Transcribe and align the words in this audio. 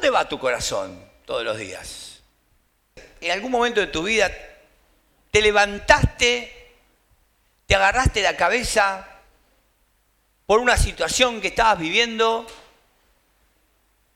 dónde 0.00 0.16
va 0.16 0.26
tu 0.26 0.38
corazón 0.38 0.98
todos 1.26 1.44
los 1.44 1.58
días? 1.58 2.22
En 3.20 3.32
algún 3.32 3.50
momento 3.50 3.80
de 3.80 3.88
tu 3.88 4.02
vida 4.02 4.32
te 5.30 5.42
levantaste, 5.42 6.72
te 7.66 7.74
agarraste 7.74 8.22
la 8.22 8.34
cabeza 8.34 9.06
por 10.46 10.58
una 10.58 10.78
situación 10.78 11.42
que 11.42 11.48
estabas 11.48 11.78
viviendo 11.78 12.46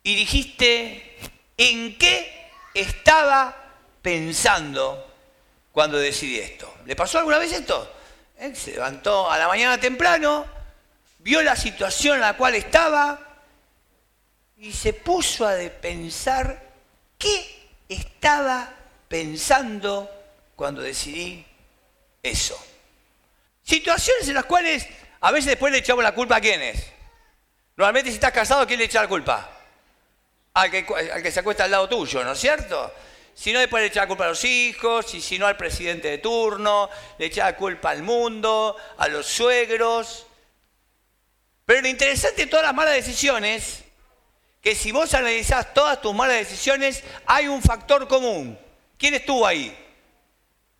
y 0.03 0.15
dijiste, 0.15 1.19
¿en 1.59 1.99
qué 1.99 2.51
estaba 2.73 3.55
pensando 4.01 5.07
cuando 5.71 5.99
decidí 5.99 6.39
esto? 6.39 6.75
¿Le 6.87 6.97
pasó 6.97 7.19
alguna 7.19 7.37
vez 7.37 7.53
esto? 7.53 7.93
Se 8.55 8.73
levantó 8.73 9.31
a 9.31 9.37
la 9.37 9.49
mañana 9.49 9.79
temprano, 9.79 10.47
vio 11.19 11.43
la 11.43 11.57
situación 11.57 12.15
en 12.15 12.21
la 12.23 12.39
cual 12.39 12.55
estaba 12.55 13.34
y 14.59 14.73
se 14.73 14.93
puso 14.93 15.47
a 15.47 15.57
pensar 15.81 16.73
qué 17.19 17.69
estaba 17.89 18.73
pensando 19.09 20.11
cuando 20.57 20.83
decidí 20.83 21.45
eso. 22.23 22.59
Situaciones 23.63 24.29
en 24.29 24.35
las 24.35 24.45
cuales 24.45 24.87
a 25.21 25.31
veces 25.31 25.47
después 25.47 25.73
le 25.73 25.79
echamos 25.79 26.05
la 26.05 26.15
culpa 26.15 26.37
a 26.37 26.41
quiénes. 26.41 26.85
Normalmente 27.77 28.11
si 28.11 28.15
estás 28.15 28.33
casado, 28.33 28.67
¿quién 28.67 28.79
le 28.79 28.85
echa 28.85 29.03
la 29.03 29.09
culpa? 29.09 29.51
Al 30.55 30.71
que, 30.71 30.87
al 31.13 31.23
que 31.23 31.33
se 31.33 31.41
acuesta 31.41 31.65
al 31.65 31.71
lado 31.71 31.89
tuyo, 31.89 32.23
¿no 32.23 32.33
es 32.33 32.39
cierto? 32.39 32.93
Si 33.35 33.53
no, 33.53 33.59
después 33.59 33.83
le 33.83 33.89
echa 33.89 34.03
la 34.03 34.07
culpa 34.07 34.27
a 34.27 34.29
los 34.29 34.45
hijos, 34.45 35.13
y 35.15 35.21
si 35.21 35.39
no 35.39 35.47
al 35.47 35.57
presidente 35.57 36.09
de 36.09 36.19
turno, 36.19 36.89
le 37.19 37.27
echa 37.27 37.45
la 37.45 37.57
culpa 37.57 37.91
al 37.91 38.05
mundo, 38.05 38.77
a 38.97 39.09
los 39.09 39.27
suegros. 39.27 40.27
Pero 41.67 41.81
lo 41.81 41.89
interesante 41.89 42.43
de 42.43 42.47
todas 42.47 42.65
las 42.65 42.75
malas 42.75 42.95
decisiones, 42.95 43.83
que 44.65 44.75
si 44.75 44.93
vos 44.93 45.13
analizás 45.13 45.75
todas 45.75 46.01
tus 46.01 46.15
malas 46.15 46.39
decisiones, 46.39 47.05
hay 47.27 47.49
un 47.49 47.61
factor 47.61 48.09
común. 48.09 48.59
¿Quién 48.97 49.13
estuvo 49.13 49.47
ahí? 49.47 49.77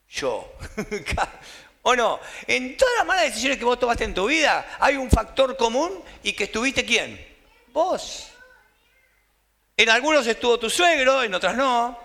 Yo. 0.09 0.51
¿O 1.83 1.95
no? 1.95 2.19
En 2.47 2.79
todas 2.79 2.95
las 2.97 3.07
malas 3.07 3.25
decisiones 3.27 3.59
que 3.59 3.65
vos 3.67 3.79
tomaste 3.79 4.05
en 4.05 4.15
tu 4.15 4.25
vida, 4.25 4.79
hay 4.81 4.97
un 4.97 5.11
factor 5.11 5.55
común 5.59 6.03
y 6.23 6.33
que 6.33 6.45
estuviste 6.45 6.83
quién? 6.83 7.23
Vos. 7.75 8.31
En 9.77 9.91
algunos 9.91 10.27
estuvo 10.27 10.59
tu 10.59 10.71
suegro, 10.71 11.23
en 11.23 11.35
otras 11.35 11.55
no. 11.55 11.99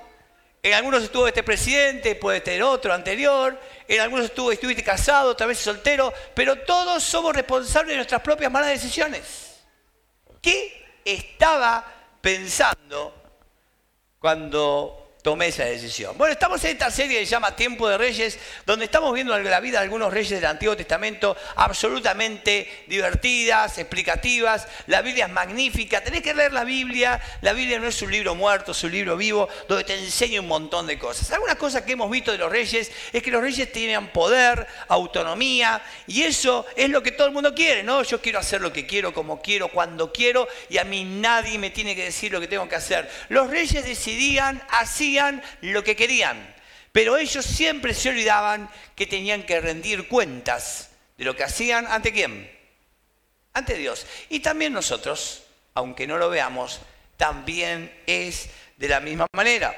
En 0.61 0.73
algunos 0.73 1.01
estuvo 1.03 1.29
este 1.29 1.43
presidente, 1.43 2.15
puede 2.15 2.41
tener 2.41 2.61
otro 2.61 2.93
anterior. 2.93 3.57
En 3.87 4.01
algunos 4.01 4.25
estuvo, 4.25 4.51
estuviste 4.51 4.83
casado, 4.83 5.31
otra 5.31 5.47
vez 5.47 5.59
soltero. 5.59 6.13
Pero 6.35 6.57
todos 6.57 7.01
somos 7.01 7.33
responsables 7.33 7.91
de 7.91 7.95
nuestras 7.95 8.21
propias 8.21 8.51
malas 8.51 8.71
decisiones. 8.71 9.61
¿Qué 10.41 10.78
estaba 11.05 11.85
pensando 12.21 13.13
cuando 14.19 14.98
tomé 15.21 15.47
esa 15.47 15.65
decisión. 15.65 16.17
Bueno, 16.17 16.31
estamos 16.31 16.63
en 16.63 16.71
esta 16.71 16.89
serie 16.89 17.19
que 17.19 17.25
se 17.25 17.31
llama 17.31 17.55
Tiempo 17.55 17.89
de 17.89 17.97
Reyes, 17.97 18.39
donde 18.65 18.85
estamos 18.85 19.13
viendo 19.13 19.37
la 19.37 19.59
vida 19.59 19.79
de 19.79 19.83
algunos 19.83 20.13
reyes 20.13 20.39
del 20.39 20.45
Antiguo 20.45 20.77
Testamento 20.77 21.35
absolutamente 21.57 22.85
divertidas, 22.87 23.77
explicativas. 23.77 24.67
La 24.87 25.01
Biblia 25.01 25.25
es 25.25 25.31
magnífica, 25.31 26.01
tenés 26.01 26.21
que 26.21 26.33
leer 26.33 26.53
la 26.53 26.63
Biblia. 26.63 27.19
La 27.41 27.51
Biblia 27.51 27.79
no 27.79 27.87
es 27.87 28.01
un 28.01 28.11
libro 28.11 28.33
muerto, 28.33 28.71
es 28.71 28.83
un 28.83 28.91
libro 28.91 29.17
vivo, 29.17 29.49
donde 29.67 29.83
te 29.83 29.97
enseña 29.99 30.39
un 30.39 30.47
montón 30.47 30.87
de 30.87 30.97
cosas. 30.97 31.29
Algunas 31.31 31.57
cosas 31.57 31.81
que 31.81 31.93
hemos 31.93 32.09
visto 32.09 32.31
de 32.31 32.37
los 32.37 32.49
reyes 32.49 32.89
es 33.11 33.21
que 33.21 33.31
los 33.31 33.41
reyes 33.41 33.71
tienen 33.73 34.07
poder, 34.09 34.65
autonomía, 34.87 35.81
y 36.07 36.23
eso 36.23 36.65
es 36.77 36.89
lo 36.89 37.03
que 37.03 37.11
todo 37.11 37.27
el 37.27 37.33
mundo 37.33 37.53
quiere, 37.53 37.83
¿no? 37.83 38.03
Yo 38.03 38.21
quiero 38.21 38.39
hacer 38.39 38.61
lo 38.61 38.71
que 38.71 38.85
quiero, 38.85 39.13
como 39.13 39.41
quiero, 39.41 39.67
cuando 39.67 40.13
quiero, 40.13 40.47
y 40.69 40.77
a 40.77 40.85
mí 40.85 41.03
nadie 41.03 41.57
me 41.57 41.71
tiene 41.71 41.93
que 41.93 42.05
decir 42.05 42.31
lo 42.31 42.39
que 42.39 42.47
tengo 42.47 42.69
que 42.69 42.75
hacer. 42.75 43.09
Los 43.27 43.49
reyes 43.49 43.83
decidían 43.83 44.63
así 44.69 45.08
lo 45.61 45.83
que 45.83 45.95
querían, 45.95 46.55
pero 46.91 47.17
ellos 47.17 47.45
siempre 47.45 47.93
se 47.93 48.09
olvidaban 48.09 48.69
que 48.95 49.07
tenían 49.07 49.43
que 49.43 49.61
rendir 49.61 50.07
cuentas 50.07 50.89
de 51.17 51.25
lo 51.25 51.35
que 51.35 51.43
hacían 51.43 51.87
ante 51.87 52.11
quién? 52.11 52.49
Ante 53.53 53.75
Dios. 53.75 54.05
Y 54.29 54.39
también 54.39 54.73
nosotros, 54.73 55.43
aunque 55.73 56.07
no 56.07 56.17
lo 56.17 56.29
veamos, 56.29 56.79
también 57.17 57.91
es 58.05 58.49
de 58.77 58.87
la 58.87 58.99
misma 58.99 59.27
manera. 59.33 59.75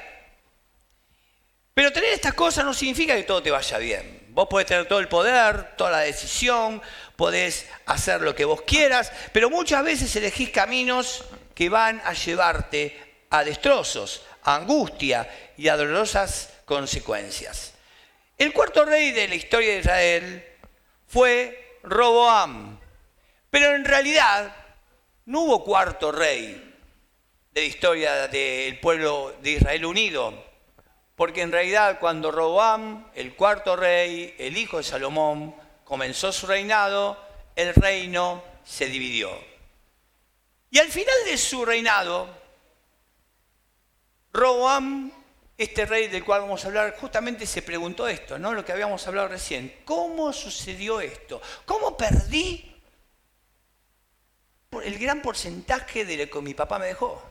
Pero 1.74 1.92
tener 1.92 2.12
estas 2.12 2.34
cosas 2.34 2.64
no 2.64 2.74
significa 2.74 3.16
que 3.16 3.22
todo 3.22 3.42
te 3.42 3.50
vaya 3.50 3.78
bien. 3.78 4.26
Vos 4.30 4.46
podés 4.48 4.66
tener 4.66 4.86
todo 4.86 4.98
el 4.98 5.08
poder, 5.08 5.76
toda 5.76 5.90
la 5.90 6.00
decisión, 6.00 6.80
podés 7.16 7.66
hacer 7.86 8.20
lo 8.20 8.34
que 8.34 8.44
vos 8.44 8.62
quieras, 8.62 9.12
pero 9.32 9.50
muchas 9.50 9.82
veces 9.84 10.14
elegís 10.16 10.50
caminos 10.50 11.24
que 11.54 11.68
van 11.68 12.00
a 12.04 12.12
llevarte 12.12 13.24
a 13.30 13.44
destrozos, 13.44 14.22
angustia 14.42 15.28
y 15.56 15.68
a 15.68 15.76
dolorosas 15.76 16.52
consecuencias. 16.64 17.74
El 18.38 18.52
cuarto 18.52 18.84
rey 18.84 19.12
de 19.12 19.28
la 19.28 19.34
historia 19.34 19.72
de 19.72 19.78
Israel 19.78 20.44
fue 21.06 21.78
Roboam, 21.82 22.78
pero 23.50 23.74
en 23.74 23.84
realidad 23.84 24.54
no 25.26 25.42
hubo 25.42 25.64
cuarto 25.64 26.10
rey 26.10 26.74
de 27.52 27.60
la 27.60 27.66
historia 27.66 28.28
del 28.28 28.80
pueblo 28.80 29.36
de 29.42 29.52
Israel 29.52 29.84
unido, 29.84 30.44
porque 31.14 31.42
en 31.42 31.52
realidad 31.52 31.98
cuando 32.00 32.32
Roboam, 32.32 33.10
el 33.14 33.34
cuarto 33.34 33.76
rey, 33.76 34.34
el 34.38 34.56
hijo 34.56 34.78
de 34.78 34.82
Salomón, 34.82 35.54
comenzó 35.84 36.32
su 36.32 36.46
reinado, 36.46 37.18
el 37.54 37.74
reino 37.74 38.42
se 38.64 38.86
dividió. 38.86 39.30
Y 40.70 40.78
al 40.78 40.88
final 40.88 41.14
de 41.26 41.36
su 41.36 41.66
reinado, 41.66 42.41
Roboam, 44.32 45.12
este 45.58 45.84
rey 45.84 46.08
del 46.08 46.24
cual 46.24 46.42
vamos 46.42 46.64
a 46.64 46.68
hablar, 46.68 46.96
justamente 46.98 47.46
se 47.46 47.62
preguntó 47.62 48.08
esto, 48.08 48.38
¿no? 48.38 48.52
Lo 48.52 48.64
que 48.64 48.72
habíamos 48.72 49.06
hablado 49.06 49.28
recién. 49.28 49.80
¿Cómo 49.84 50.32
sucedió 50.32 51.00
esto? 51.00 51.40
¿Cómo 51.66 51.96
perdí 51.96 52.74
el 54.82 54.98
gran 54.98 55.20
porcentaje 55.20 56.04
de 56.04 56.16
lo 56.16 56.30
que 56.30 56.40
mi 56.40 56.54
papá 56.54 56.78
me 56.78 56.86
dejó? 56.86 57.22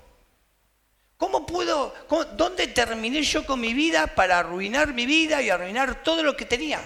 ¿Cómo 1.18 1.46
puedo, 1.46 1.94
dónde 2.34 2.68
terminé 2.68 3.22
yo 3.22 3.46
con 3.46 3.60
mi 3.60 3.74
vida 3.74 4.08
para 4.08 4.40
arruinar 4.40 4.94
mi 4.94 5.06
vida 5.06 5.42
y 5.42 5.50
arruinar 5.50 6.04
todo 6.04 6.24
lo 6.24 6.36
que 6.36 6.46
tenía? 6.46 6.82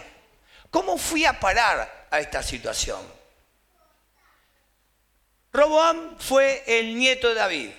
¿Cómo 0.69 0.97
fui 0.97 1.23
a 1.25 1.39
parar 1.39 2.07
a 2.11 2.19
esta 2.19 2.43
situación? 2.43 2.99
Roboam 5.53 6.17
fue 6.19 6.63
el 6.67 6.97
nieto 6.97 7.29
de 7.29 7.35
David, 7.35 7.69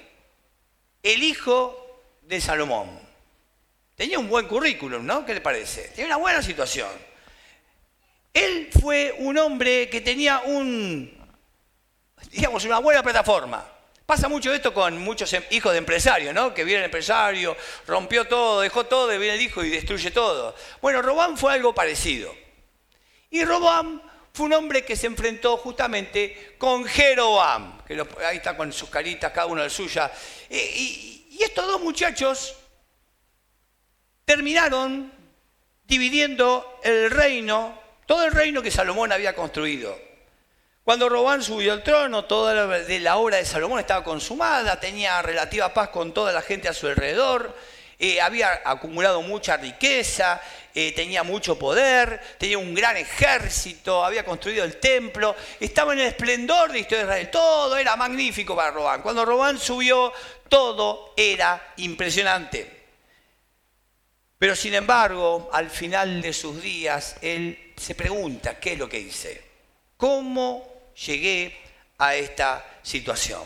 el 1.03 1.23
hijo 1.23 1.86
de 2.27 2.41
Salomón. 2.41 2.99
Tenía 3.95 4.19
un 4.19 4.29
buen 4.29 4.47
currículum, 4.47 5.07
¿no? 5.07 5.25
¿Qué 5.25 5.35
le 5.35 5.41
parece? 5.41 5.89
Tenía 5.89 6.07
una 6.07 6.17
buena 6.17 6.43
situación. 6.43 6.91
Él 8.35 8.69
fue 8.81 9.15
un 9.19 9.39
hombre 9.39 9.89
que 9.89 10.01
tenía 10.01 10.41
un, 10.41 11.11
digamos, 12.31 12.65
una 12.65 12.79
buena 12.79 13.03
plataforma. 13.03 13.65
Pasa 14.05 14.29
mucho 14.29 14.53
esto 14.53 14.75
con 14.75 14.99
muchos 14.99 15.33
em, 15.33 15.43
hijos 15.51 15.73
de 15.73 15.79
empresarios, 15.79 16.35
¿no? 16.35 16.53
Que 16.53 16.65
viene 16.65 16.81
el 16.81 16.85
empresario, 16.87 17.57
rompió 17.87 18.27
todo, 18.27 18.61
dejó 18.61 18.85
todo, 18.85 19.13
y 19.15 19.19
viene 19.19 19.35
el 19.35 19.41
hijo 19.41 19.65
y 19.65 19.71
destruye 19.71 20.11
todo. 20.11 20.55
Bueno, 20.83 21.01
Robán 21.03 21.39
fue 21.39 21.55
algo 21.55 21.75
parecido. 21.75 22.35
Y 23.31 23.45
Robán 23.45 24.03
fue 24.33 24.47
un 24.47 24.53
hombre 24.53 24.85
que 24.85 24.97
se 24.97 25.07
enfrentó 25.07 25.57
justamente 25.57 26.57
con 26.59 26.85
Jeroboam, 26.85 27.83
que 27.85 28.05
ahí 28.27 28.37
está 28.37 28.57
con 28.57 28.73
sus 28.73 28.91
caritas, 28.91 29.33
cada 29.33 29.47
uno 29.47 29.63
de 29.63 29.71
suya. 29.71 30.13
y, 30.51 30.57
y 30.57 31.26
estos 31.43 31.67
dos 31.67 31.81
muchachos 31.81 32.55
terminaron 34.25 35.13
dividiendo 35.85 36.81
el 36.83 37.11
reino, 37.11 37.79
todo 38.07 38.25
el 38.25 38.33
reino 38.33 38.63
que 38.63 38.71
Salomón 38.71 39.13
había 39.13 39.35
construido. 39.35 39.97
Cuando 40.85 41.09
Robán 41.09 41.43
subió 41.43 41.73
al 41.73 41.83
trono, 41.83 42.27
toda 42.27 42.79
la 42.79 43.17
obra 43.17 43.39
de 43.39 43.45
Salomón 43.45 43.81
estaba 43.81 44.05
consumada, 44.05 44.79
tenía 44.79 45.21
relativa 45.21 45.75
paz 45.75 45.89
con 45.89 46.15
toda 46.15 46.33
la 46.33 46.43
gente 46.43 46.69
a 46.69 46.73
su 46.73 46.87
alrededor, 46.87 47.57
eh, 47.99 48.21
había 48.21 48.61
acumulado 48.65 49.23
mucha 49.23 49.57
riqueza, 49.57 50.41
eh, 50.75 50.93
tenía 50.93 51.23
mucho 51.23 51.59
poder, 51.59 52.21
tenía 52.39 52.59
un 52.59 52.75
gran 52.75 52.97
ejército, 52.99 54.05
había 54.05 54.25
construido 54.25 54.65
el 54.65 54.79
templo, 54.79 55.35
estaba 55.59 55.95
en 55.95 56.01
el 56.01 56.09
esplendor 56.09 56.73
de 56.73 56.81
historia 56.81 57.07
de 57.07 57.11
Israel, 57.11 57.31
todo 57.31 57.77
era 57.79 57.97
magnífico 57.97 58.55
para 58.55 58.71
Robán. 58.71 59.01
Cuando 59.01 59.25
Robán 59.25 59.59
subió, 59.59 60.13
todo 60.49 61.15
era 61.17 61.73
impresionante. 61.79 62.77
Pero 64.39 64.55
sin 64.55 64.75
embargo, 64.75 65.49
al 65.51 65.71
final 65.71 66.21
de 66.21 66.35
sus 66.35 66.61
días, 66.61 67.17
él 67.23 67.73
se 67.75 67.95
pregunta, 67.95 68.61
¿qué 68.61 68.75
es 68.75 68.79
lo 68.79 68.89
que 68.89 69.01
hice? 69.01 69.43
¿Cómo 69.97 70.93
llegué 71.07 71.57
a 71.97 72.15
esta 72.15 72.63
situación? 72.83 73.45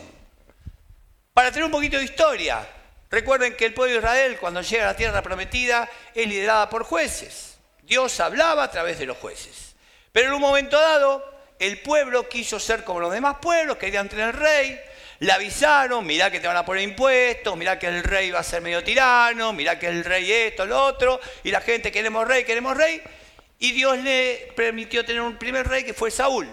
Para 1.33 1.49
tener 1.49 1.63
un 1.63 1.71
poquito 1.71 1.97
de 1.97 2.03
historia, 2.03 2.67
recuerden 3.11 3.55
que 3.55 3.65
el 3.65 3.73
pueblo 3.73 3.93
de 3.93 3.99
Israel, 3.99 4.37
cuando 4.39 4.61
llega 4.61 4.85
a 4.85 4.87
la 4.87 4.95
tierra 4.95 5.21
prometida, 5.21 5.87
es 6.15 6.27
liderada 6.27 6.69
por 6.69 6.83
jueces. 6.83 7.57
Dios 7.83 8.19
hablaba 8.19 8.63
a 8.63 8.71
través 8.71 8.97
de 8.97 9.05
los 9.05 9.17
jueces. 9.17 9.75
Pero 10.11 10.29
en 10.29 10.33
un 10.33 10.41
momento 10.41 10.79
dado, 10.79 11.23
el 11.59 11.79
pueblo 11.81 12.27
quiso 12.27 12.59
ser 12.59 12.83
como 12.83 12.99
los 12.99 13.11
demás 13.11 13.37
pueblos, 13.41 13.77
querían 13.77 14.09
tener 14.09 14.35
rey, 14.35 14.79
Le 15.19 15.31
avisaron, 15.31 16.03
mirá 16.03 16.31
que 16.31 16.39
te 16.39 16.47
van 16.47 16.57
a 16.57 16.65
poner 16.65 16.81
impuestos, 16.81 17.55
mirá 17.55 17.77
que 17.77 17.85
el 17.85 18.03
rey 18.03 18.31
va 18.31 18.39
a 18.39 18.43
ser 18.43 18.59
medio 18.59 18.83
tirano, 18.83 19.53
mirá 19.53 19.77
que 19.77 19.85
el 19.85 20.03
rey 20.03 20.31
esto, 20.31 20.65
lo 20.65 20.83
otro, 20.83 21.19
y 21.43 21.51
la 21.51 21.61
gente 21.61 21.91
queremos 21.91 22.27
rey, 22.27 22.43
queremos 22.43 22.75
rey. 22.75 22.99
Y 23.59 23.71
Dios 23.73 23.99
le 23.99 24.51
permitió 24.55 25.05
tener 25.05 25.21
un 25.21 25.37
primer 25.37 25.67
rey 25.67 25.83
que 25.83 25.93
fue 25.93 26.09
Saúl. 26.09 26.49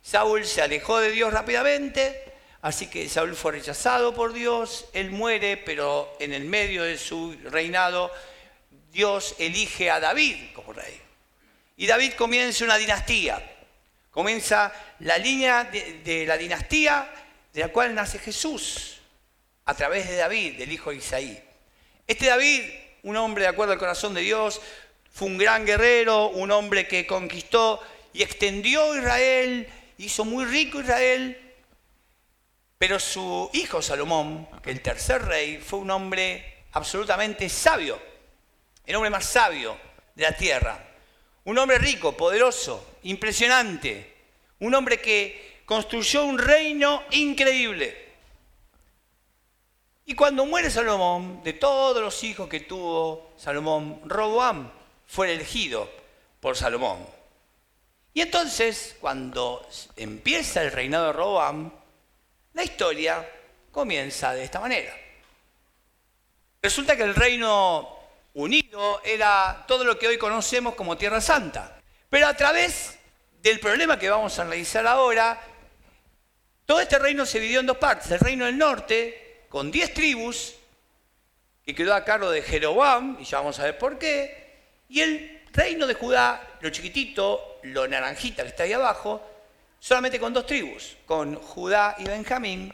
Saúl 0.00 0.46
se 0.46 0.62
alejó 0.62 0.98
de 0.98 1.10
Dios 1.10 1.30
rápidamente, 1.30 2.29
así 2.62 2.88
que 2.88 3.08
Saúl 3.08 3.34
fue 3.34 3.52
rechazado 3.52 4.14
por 4.14 4.32
Dios, 4.32 4.86
él 4.92 5.10
muere, 5.10 5.56
pero 5.56 6.16
en 6.20 6.32
el 6.32 6.44
medio 6.44 6.82
de 6.82 6.98
su 6.98 7.36
reinado 7.44 8.10
Dios 8.92 9.36
elige 9.38 9.90
a 9.90 10.00
David 10.00 10.36
como 10.54 10.72
rey. 10.72 11.00
Y 11.76 11.86
David 11.86 12.12
comienza 12.12 12.64
una 12.64 12.76
dinastía, 12.76 13.42
comienza 14.10 14.72
la 15.00 15.16
línea 15.16 15.64
de, 15.64 16.26
la 16.26 16.36
dinastía 16.36 17.10
de 17.52 17.60
la 17.60 17.68
cual 17.68 17.94
nace 17.94 18.18
Jesús, 18.18 18.98
a 19.64 19.74
través 19.74 20.08
de 20.08 20.16
David, 20.16 20.58
del 20.58 20.72
hijo 20.72 20.90
de 20.90 20.96
Isaí. 20.96 21.42
Este 22.06 22.26
David, 22.26 22.62
un 23.04 23.16
hombre 23.16 23.44
de 23.44 23.48
acuerdo 23.48 23.72
al 23.72 23.78
corazón 23.78 24.14
de 24.14 24.20
Dios, 24.20 24.60
fue 25.12 25.28
un 25.28 25.38
gran 25.38 25.64
guerrero, 25.64 26.28
un 26.28 26.50
hombre 26.50 26.86
que 26.86 27.06
conquistó 27.06 27.80
y 28.12 28.22
extendió 28.22 28.96
Israel, 28.96 29.68
hizo 29.98 30.24
muy 30.24 30.44
rico 30.44 30.80
Israel, 30.80 31.49
pero 32.80 32.98
su 32.98 33.50
hijo 33.52 33.82
Salomón, 33.82 34.48
que 34.62 34.70
el 34.70 34.80
tercer 34.80 35.22
rey, 35.26 35.58
fue 35.58 35.80
un 35.80 35.90
hombre 35.90 36.64
absolutamente 36.72 37.46
sabio, 37.50 38.00
el 38.86 38.96
hombre 38.96 39.10
más 39.10 39.26
sabio 39.26 39.76
de 40.14 40.22
la 40.22 40.34
tierra, 40.34 40.82
un 41.44 41.58
hombre 41.58 41.76
rico, 41.76 42.16
poderoso, 42.16 42.96
impresionante, 43.02 44.14
un 44.60 44.74
hombre 44.74 44.98
que 44.98 45.60
construyó 45.66 46.24
un 46.24 46.38
reino 46.38 47.02
increíble. 47.10 48.14
Y 50.06 50.14
cuando 50.14 50.46
muere 50.46 50.70
Salomón, 50.70 51.42
de 51.44 51.52
todos 51.52 52.00
los 52.00 52.24
hijos 52.24 52.48
que 52.48 52.60
tuvo 52.60 53.34
Salomón, 53.36 54.00
Roboam 54.06 54.70
fue 55.06 55.34
elegido 55.34 55.86
por 56.40 56.56
Salomón. 56.56 57.06
Y 58.14 58.22
entonces, 58.22 58.96
cuando 59.02 59.68
empieza 59.96 60.62
el 60.62 60.72
reinado 60.72 61.08
de 61.08 61.12
Roboam, 61.12 61.72
la 62.54 62.62
historia 62.62 63.28
comienza 63.70 64.34
de 64.34 64.44
esta 64.44 64.60
manera. 64.60 64.94
Resulta 66.62 66.96
que 66.96 67.04
el 67.04 67.14
reino 67.14 67.98
unido 68.34 69.00
era 69.04 69.64
todo 69.66 69.84
lo 69.84 69.98
que 69.98 70.08
hoy 70.08 70.18
conocemos 70.18 70.74
como 70.74 70.96
Tierra 70.96 71.20
Santa. 71.20 71.80
Pero 72.08 72.26
a 72.26 72.34
través 72.34 72.98
del 73.40 73.60
problema 73.60 73.98
que 73.98 74.10
vamos 74.10 74.38
a 74.38 74.42
analizar 74.42 74.86
ahora, 74.86 75.40
todo 76.66 76.80
este 76.80 76.98
reino 76.98 77.24
se 77.24 77.40
dividió 77.40 77.60
en 77.60 77.66
dos 77.66 77.78
partes. 77.78 78.10
El 78.10 78.20
reino 78.20 78.44
del 78.44 78.58
norte, 78.58 79.46
con 79.48 79.70
diez 79.70 79.94
tribus, 79.94 80.54
que 81.64 81.74
quedó 81.74 81.94
a 81.94 82.04
cargo 82.04 82.30
de 82.30 82.42
Jeroboam, 82.42 83.16
y 83.20 83.24
ya 83.24 83.38
vamos 83.38 83.58
a 83.58 83.64
ver 83.64 83.78
por 83.78 83.98
qué, 83.98 84.58
y 84.88 85.00
el 85.00 85.42
reino 85.52 85.86
de 85.86 85.94
Judá, 85.94 86.58
lo 86.60 86.70
chiquitito, 86.70 87.60
lo 87.62 87.86
naranjita 87.86 88.42
que 88.42 88.48
está 88.48 88.64
ahí 88.64 88.72
abajo, 88.72 89.24
solamente 89.80 90.20
con 90.20 90.32
dos 90.32 90.46
tribus, 90.46 90.96
con 91.04 91.34
Judá 91.34 91.96
y 91.98 92.04
Benjamín, 92.04 92.72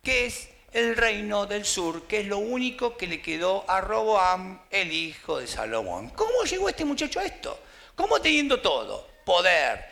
que 0.00 0.26
es 0.26 0.48
el 0.72 0.96
reino 0.96 1.46
del 1.46 1.64
sur, 1.64 2.06
que 2.06 2.20
es 2.20 2.26
lo 2.26 2.38
único 2.38 2.96
que 2.96 3.08
le 3.08 3.20
quedó 3.20 3.68
a 3.68 3.80
Roboam, 3.80 4.60
el 4.70 4.92
hijo 4.92 5.40
de 5.40 5.48
Salomón. 5.48 6.10
¿Cómo 6.10 6.44
llegó 6.44 6.68
este 6.68 6.84
muchacho 6.84 7.18
a 7.18 7.24
esto? 7.24 7.58
¿Cómo 7.96 8.20
teniendo 8.20 8.60
todo? 8.60 9.08
Poder, 9.24 9.84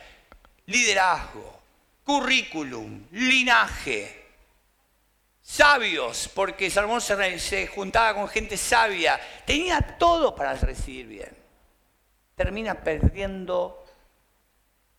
liderazgo, 0.66 1.60
currículum, 2.04 3.06
linaje, 3.10 4.26
sabios, 5.42 6.30
porque 6.32 6.70
Salomón 6.70 7.00
se, 7.00 7.40
se 7.40 7.66
juntaba 7.66 8.14
con 8.14 8.28
gente 8.28 8.56
sabia, 8.56 9.18
tenía 9.44 9.80
todo 9.98 10.36
para 10.36 10.54
recibir 10.54 11.06
bien 11.06 11.44
termina 12.34 12.82
perdiendo 12.82 13.83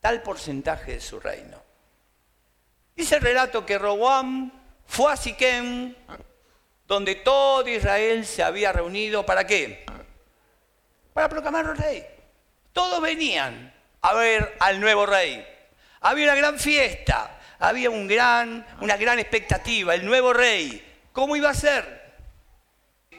tal 0.06 0.22
porcentaje 0.22 0.92
de 0.92 1.02
su 1.02 1.20
reino. 1.20 1.60
Dice 2.96 3.16
el 3.16 3.22
relato 3.24 3.66
que 3.66 3.80
Roboam 3.80 4.52
fue 4.86 5.12
a 5.12 5.18
Siquem, 5.18 5.96
donde 6.86 7.16
todo 7.16 7.68
Israel 7.68 8.24
se 8.24 8.44
había 8.44 8.72
reunido, 8.72 9.26
¿para 9.26 9.48
qué? 9.48 9.84
Para 11.12 11.28
proclamarlo 11.28 11.74
rey. 11.74 12.06
Todos 12.72 13.02
venían 13.02 13.74
a 14.02 14.14
ver 14.14 14.56
al 14.60 14.80
nuevo 14.80 15.08
rey. 15.08 15.44
Había 16.02 16.26
una 16.26 16.36
gran 16.36 16.60
fiesta, 16.60 17.40
había 17.58 17.90
una 17.90 18.98
gran 18.98 19.18
expectativa, 19.18 19.96
el 19.96 20.06
nuevo 20.06 20.34
rey. 20.34 21.00
¿Cómo 21.14 21.36
iba 21.36 21.50
a 21.50 21.56
ser? 21.56 22.14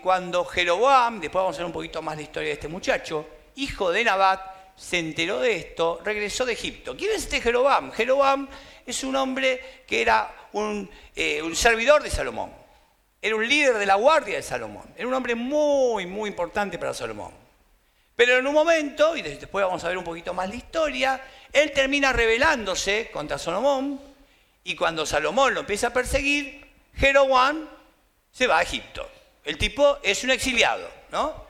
Cuando 0.05 0.44
Jeroboam, 0.44 1.19
después 1.19 1.43
vamos 1.43 1.56
a 1.56 1.59
ver 1.59 1.67
un 1.67 1.73
poquito 1.73 2.00
más 2.00 2.15
la 2.15 2.23
historia 2.23 2.50
de 2.50 2.55
este 2.55 2.69
muchacho, 2.69 3.29
hijo 3.56 3.91
de 3.91 4.05
Nabat, 4.05 4.56
se 4.76 4.99
enteró 4.99 5.40
de 5.40 5.56
esto, 5.56 6.00
regresó 6.05 6.44
de 6.44 6.52
Egipto. 6.52 6.96
¿Quién 6.96 7.12
es 7.12 7.25
este 7.25 7.40
Jeroboam? 7.40 7.93
Jeroboam 7.93 8.49
es 8.84 9.02
un 9.02 9.17
hombre 9.17 9.82
que 9.87 10.02
era 10.02 10.49
eh, 11.14 11.43
un, 11.43 11.56
servidor 11.56 12.02
de 12.02 12.11
Salomón. 12.11 12.52
Era 13.20 13.34
un 13.34 13.49
líder 13.49 13.78
de 13.78 13.87
la 13.87 13.94
guardia 13.94 14.37
de 14.37 14.43
Salomón. 14.43 14.84
Era 14.96 15.08
un 15.08 15.14
hombre 15.14 15.34
muy, 15.34 16.06
muy 16.06 16.28
importante 16.28 16.78
para 16.78 16.94
Salomón. 16.94 17.32
Pero 18.14 18.37
en 18.37 18.46
un 18.46 18.55
momento, 18.55 19.17
y 19.17 19.23
después 19.23 19.64
vamos 19.64 19.82
a 19.84 19.88
ver 19.88 19.99
un 19.99 20.05
poquito 20.05 20.32
más 20.32 20.49
la 20.49 20.55
historia, 20.55 21.20
él 21.52 21.73
termina 21.73 22.12
rebelándose 22.12 23.11
contra 23.12 23.38
Salomón 23.38 24.00
y 24.64 24.75
cuando 24.75 25.05
Salomón 25.05 25.55
lo 25.55 25.61
empieza 25.61 25.88
a 25.88 25.93
perseguir, 25.93 26.67
Jeroboam 26.94 27.69
se 28.31 28.46
va 28.46 28.58
a 28.58 28.62
Egipto. 28.62 29.08
El 29.44 29.58
tipo 29.58 29.99
es 30.02 30.25
un 30.25 30.31
exiliado, 30.31 30.88
¿no? 31.12 31.46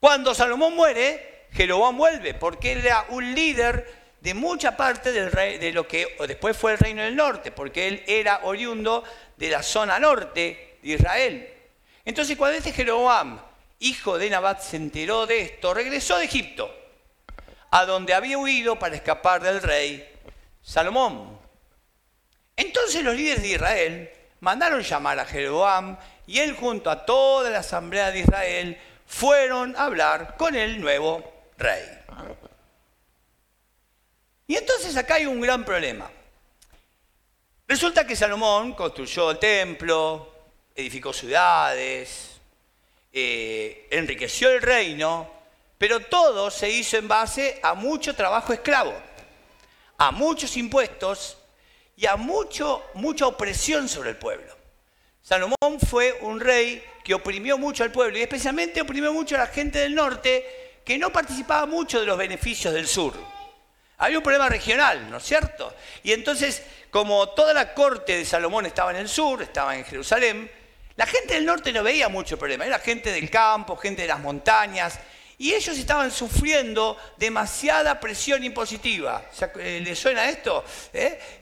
Cuando 0.00 0.34
Salomón 0.34 0.74
muere, 0.74 1.35
Jeroboam 1.52 1.96
vuelve, 1.96 2.34
porque 2.34 2.72
él 2.72 2.86
era 2.86 3.06
un 3.10 3.34
líder 3.34 4.06
de 4.20 4.34
mucha 4.34 4.76
parte 4.76 5.12
del 5.12 5.30
rey, 5.30 5.58
de 5.58 5.72
lo 5.72 5.86
que 5.86 6.16
después 6.26 6.56
fue 6.56 6.72
el 6.72 6.78
reino 6.78 7.02
del 7.02 7.14
norte, 7.14 7.52
porque 7.52 7.86
él 7.86 8.04
era 8.06 8.40
oriundo 8.42 9.04
de 9.36 9.50
la 9.50 9.62
zona 9.62 9.98
norte 9.98 10.78
de 10.82 10.88
Israel. 10.88 11.48
Entonces 12.04 12.36
cuando 12.36 12.58
este 12.58 12.72
Jeroboam, 12.72 13.40
hijo 13.78 14.18
de 14.18 14.30
Nabat, 14.30 14.62
se 14.62 14.76
enteró 14.76 15.26
de 15.26 15.42
esto, 15.42 15.74
regresó 15.74 16.18
de 16.18 16.24
Egipto, 16.24 16.74
a 17.70 17.84
donde 17.84 18.14
había 18.14 18.38
huido 18.38 18.78
para 18.78 18.96
escapar 18.96 19.42
del 19.42 19.62
rey 19.62 20.08
Salomón. 20.62 21.38
Entonces 22.56 23.04
los 23.04 23.14
líderes 23.14 23.42
de 23.42 23.48
Israel 23.48 24.10
mandaron 24.40 24.80
llamar 24.80 25.20
a 25.20 25.24
Jeroboam 25.24 25.98
y 26.26 26.38
él 26.40 26.56
junto 26.56 26.90
a 26.90 27.04
toda 27.04 27.50
la 27.50 27.58
asamblea 27.58 28.10
de 28.10 28.20
Israel 28.20 28.78
fueron 29.06 29.76
a 29.76 29.84
hablar 29.84 30.36
con 30.36 30.56
el 30.56 30.80
nuevo 30.80 31.35
rey. 31.58 31.84
Y 34.46 34.56
entonces 34.56 34.96
acá 34.96 35.14
hay 35.14 35.26
un 35.26 35.40
gran 35.40 35.64
problema. 35.64 36.10
Resulta 37.66 38.06
que 38.06 38.14
Salomón 38.14 38.74
construyó 38.74 39.32
el 39.32 39.38
templo, 39.38 40.32
edificó 40.74 41.12
ciudades, 41.12 42.38
eh, 43.12 43.88
enriqueció 43.90 44.50
el 44.50 44.62
reino, 44.62 45.28
pero 45.76 46.00
todo 46.00 46.50
se 46.50 46.70
hizo 46.70 46.96
en 46.96 47.08
base 47.08 47.58
a 47.62 47.74
mucho 47.74 48.14
trabajo 48.14 48.52
esclavo, 48.52 48.94
a 49.98 50.12
muchos 50.12 50.56
impuestos 50.56 51.38
y 51.96 52.06
a 52.06 52.14
mucho, 52.16 52.84
mucha 52.94 53.26
opresión 53.26 53.88
sobre 53.88 54.10
el 54.10 54.16
pueblo. 54.16 54.54
Salomón 55.22 55.80
fue 55.90 56.12
un 56.20 56.38
rey 56.38 56.84
que 57.02 57.14
oprimió 57.14 57.58
mucho 57.58 57.82
al 57.82 57.90
pueblo 57.90 58.16
y 58.16 58.22
especialmente 58.22 58.80
oprimió 58.80 59.12
mucho 59.12 59.34
a 59.34 59.40
la 59.40 59.46
gente 59.48 59.80
del 59.80 59.94
norte 59.94 60.65
que 60.86 60.96
no 60.98 61.12
participaba 61.12 61.66
mucho 61.66 61.98
de 61.98 62.06
los 62.06 62.16
beneficios 62.16 62.72
del 62.72 62.86
sur. 62.86 63.12
Había 63.98 64.18
un 64.18 64.22
problema 64.22 64.48
regional, 64.48 65.10
¿no 65.10 65.16
es 65.16 65.24
cierto? 65.24 65.74
Y 66.04 66.12
entonces, 66.12 66.62
como 66.90 67.30
toda 67.30 67.52
la 67.52 67.74
corte 67.74 68.16
de 68.16 68.24
Salomón 68.24 68.66
estaba 68.66 68.92
en 68.92 68.98
el 68.98 69.08
sur, 69.08 69.42
estaba 69.42 69.76
en 69.76 69.84
Jerusalén, 69.84 70.48
la 70.94 71.04
gente 71.06 71.34
del 71.34 71.44
norte 71.44 71.72
no 71.72 71.82
veía 71.82 72.08
mucho 72.08 72.38
problema. 72.38 72.64
Era 72.64 72.78
gente 72.78 73.10
del 73.10 73.28
campo, 73.28 73.76
gente 73.76 74.02
de 74.02 74.08
las 74.08 74.20
montañas, 74.20 75.00
y 75.38 75.52
ellos 75.52 75.76
estaban 75.76 76.10
sufriendo 76.10 76.96
demasiada 77.18 78.00
presión 78.00 78.42
impositiva. 78.42 79.22
Eh, 79.58 79.82
¿Les 79.84 79.98
suena 79.98 80.28
esto? 80.30 80.64
¿Eh? 80.92 81.38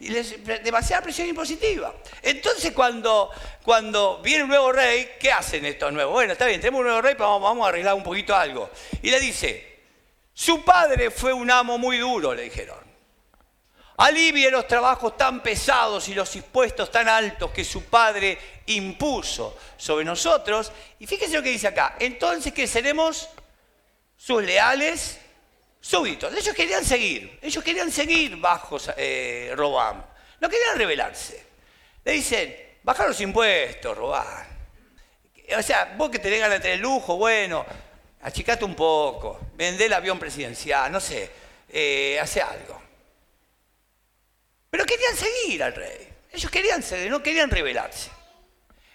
demasiada 0.65 1.01
presión 1.01 1.29
impositiva. 1.29 1.95
Entonces 2.21 2.73
cuando, 2.73 3.31
cuando 3.63 4.21
viene 4.21 4.43
un 4.45 4.49
nuevo 4.49 4.73
rey, 4.73 5.13
¿qué 5.21 5.31
hacen 5.31 5.65
estos 5.65 5.93
nuevos? 5.93 6.13
Bueno, 6.13 6.33
está 6.33 6.47
bien, 6.47 6.61
tenemos 6.61 6.81
un 6.81 6.87
nuevo 6.87 7.03
rey, 7.03 7.15
pero 7.15 7.39
vamos, 7.39 7.65
a 7.65 7.69
arreglar 7.69 7.95
un 7.95 8.03
poquito 8.03 8.35
algo. 8.35 8.69
Y 9.01 9.11
le 9.11 9.21
dice, 9.21 9.83
su 10.33 10.65
padre 10.65 11.13
fue 11.13 11.33
un 11.33 11.49
amo 11.49 11.79
muy 11.79 11.99
duro, 11.99 12.35
le 12.35 12.43
dijeron. 12.43 12.83
Alivie 13.97 14.51
los 14.51 14.67
trabajos 14.67 15.17
tan 15.17 15.41
pesados 15.41 16.09
y 16.09 16.15
los 16.15 16.35
impuestos 16.35 16.91
tan 16.91 17.09
altos 17.09 17.53
que 17.53 17.65
su 17.65 17.85
padre 17.85 18.37
impuso 18.67 19.57
sobre 19.77 20.05
nosotros. 20.05 20.73
Y 20.99 21.07
fíjese 21.07 21.35
lo 21.35 21.45
que 21.45 21.51
dice 21.51 21.69
acá. 21.69 21.95
Entonces, 22.01 22.53
¿qué 22.53 22.67
seremos? 22.67 23.29
Sus 24.25 24.43
leales 24.43 25.19
súbditos. 25.81 26.33
Ellos 26.33 26.55
querían 26.55 26.83
seguir, 26.83 27.39
ellos 27.43 27.63
querían 27.63 27.91
seguir 27.93 28.37
bajo 28.37 28.79
eh, 28.97 29.53
Robam, 29.55 30.03
no 30.41 30.49
querían 30.49 30.79
rebelarse. 30.79 31.45
Le 32.03 32.13
dicen, 32.13 32.57
bajar 32.83 33.09
los 33.09 33.21
impuestos, 33.21 33.95
robar. 33.95 34.47
O 35.59 35.63
sea, 35.63 35.95
vos 35.99 36.09
que 36.09 36.19
tenés 36.19 36.41
ganas 36.41 36.59
de 36.59 36.63
tener 36.63 36.79
lujo, 36.81 37.17
bueno, 37.17 37.67
achicate 38.23 38.65
un 38.65 38.75
poco, 38.75 39.41
vendé 39.57 39.87
el 39.87 39.93
avión 39.93 40.19
presidencial, 40.19 40.91
no 40.91 41.01
sé, 41.01 41.31
eh, 41.69 42.19
hace 42.19 42.41
algo. 42.41 42.81
Pero 44.71 44.87
querían 44.87 45.17
seguir 45.17 45.63
al 45.63 45.75
rey. 45.75 46.09
Ellos 46.33 46.51
querían 46.51 46.83
seguir, 46.83 47.11
no 47.11 47.23
querían 47.23 47.51
rebelarse. 47.51 48.11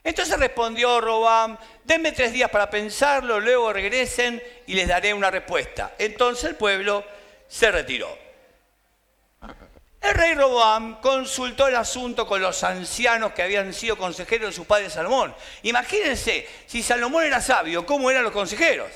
Entonces 0.03 0.39
respondió 0.39 1.01
Robam, 1.01 1.57
denme 1.83 2.11
tres 2.11 2.31
días 2.31 2.49
para 2.49 2.69
pensarlo, 2.69 3.39
luego 3.39 3.73
regresen 3.73 4.41
y 4.67 4.73
les 4.73 4.87
daré 4.87 5.13
una 5.13 5.29
respuesta. 5.29 5.95
Entonces 5.97 6.45
el 6.45 6.55
pueblo 6.55 7.03
se 7.47 7.71
retiró. 7.71 8.29
El 10.01 10.13
rey 10.13 10.33
Roboam 10.33 11.01
consultó 11.01 11.67
el 11.67 11.75
asunto 11.75 12.25
con 12.25 12.41
los 12.41 12.63
ancianos 12.63 13.33
que 13.33 13.43
habían 13.43 13.73
sido 13.73 13.97
consejeros 13.97 14.49
de 14.49 14.55
su 14.55 14.65
padre 14.65 14.89
Salomón. 14.89 15.35
Imagínense, 15.63 16.47
si 16.65 16.81
Salomón 16.81 17.25
era 17.25 17.41
sabio, 17.41 17.85
¿cómo 17.85 18.09
eran 18.09 18.23
los 18.23 18.31
consejeros? 18.31 18.89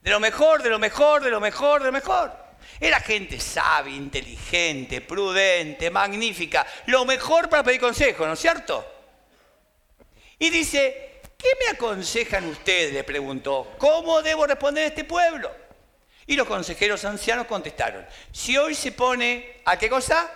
De 0.00 0.10
lo 0.10 0.20
mejor, 0.20 0.62
de 0.62 0.70
lo 0.70 0.78
mejor, 0.78 1.22
de 1.22 1.30
lo 1.30 1.40
mejor, 1.40 1.80
de 1.80 1.86
lo 1.86 1.92
mejor. 1.92 2.32
Era 2.80 3.00
gente 3.00 3.38
sabia, 3.38 3.94
inteligente, 3.94 5.02
prudente, 5.02 5.90
magnífica. 5.90 6.66
Lo 6.86 7.04
mejor 7.04 7.50
para 7.50 7.62
pedir 7.62 7.80
consejo, 7.80 8.26
¿no 8.26 8.32
es 8.32 8.40
cierto? 8.40 8.93
Y 10.38 10.50
dice, 10.50 11.20
¿qué 11.38 11.48
me 11.60 11.72
aconsejan 11.72 12.46
ustedes? 12.46 12.92
Le 12.92 13.04
preguntó. 13.04 13.74
¿Cómo 13.78 14.22
debo 14.22 14.46
responder 14.46 14.84
a 14.84 14.88
este 14.88 15.04
pueblo? 15.04 15.50
Y 16.26 16.36
los 16.36 16.46
consejeros 16.46 17.04
ancianos 17.04 17.46
contestaron, 17.46 18.06
si 18.32 18.56
hoy 18.56 18.74
se 18.74 18.92
pone 18.92 19.60
a 19.64 19.76
qué 19.76 19.90
cosa? 19.90 20.30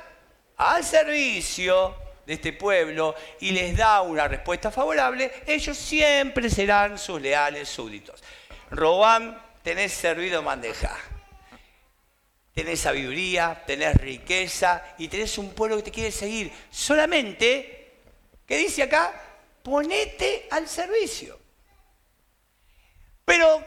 Al 0.58 0.84
servicio 0.84 1.96
de 2.26 2.34
este 2.34 2.52
pueblo 2.52 3.14
y 3.40 3.52
les 3.52 3.76
da 3.76 4.02
una 4.02 4.28
respuesta 4.28 4.70
favorable, 4.70 5.32
ellos 5.46 5.78
siempre 5.78 6.50
serán 6.50 6.98
sus 6.98 7.22
leales 7.22 7.70
súbditos. 7.70 8.22
Robán, 8.70 9.40
tenés 9.62 9.92
servido 9.92 10.42
mandeja. 10.42 10.94
Tenés 12.52 12.80
sabiduría, 12.80 13.62
tenés 13.66 13.96
riqueza 13.96 14.82
y 14.98 15.08
tenés 15.08 15.38
un 15.38 15.54
pueblo 15.54 15.76
que 15.76 15.84
te 15.84 15.90
quiere 15.90 16.10
seguir. 16.10 16.52
Solamente, 16.70 17.92
¿qué 18.46 18.56
dice 18.58 18.82
acá? 18.82 19.27
Ponete 19.62 20.48
al 20.50 20.68
servicio. 20.68 21.38
Pero 23.24 23.64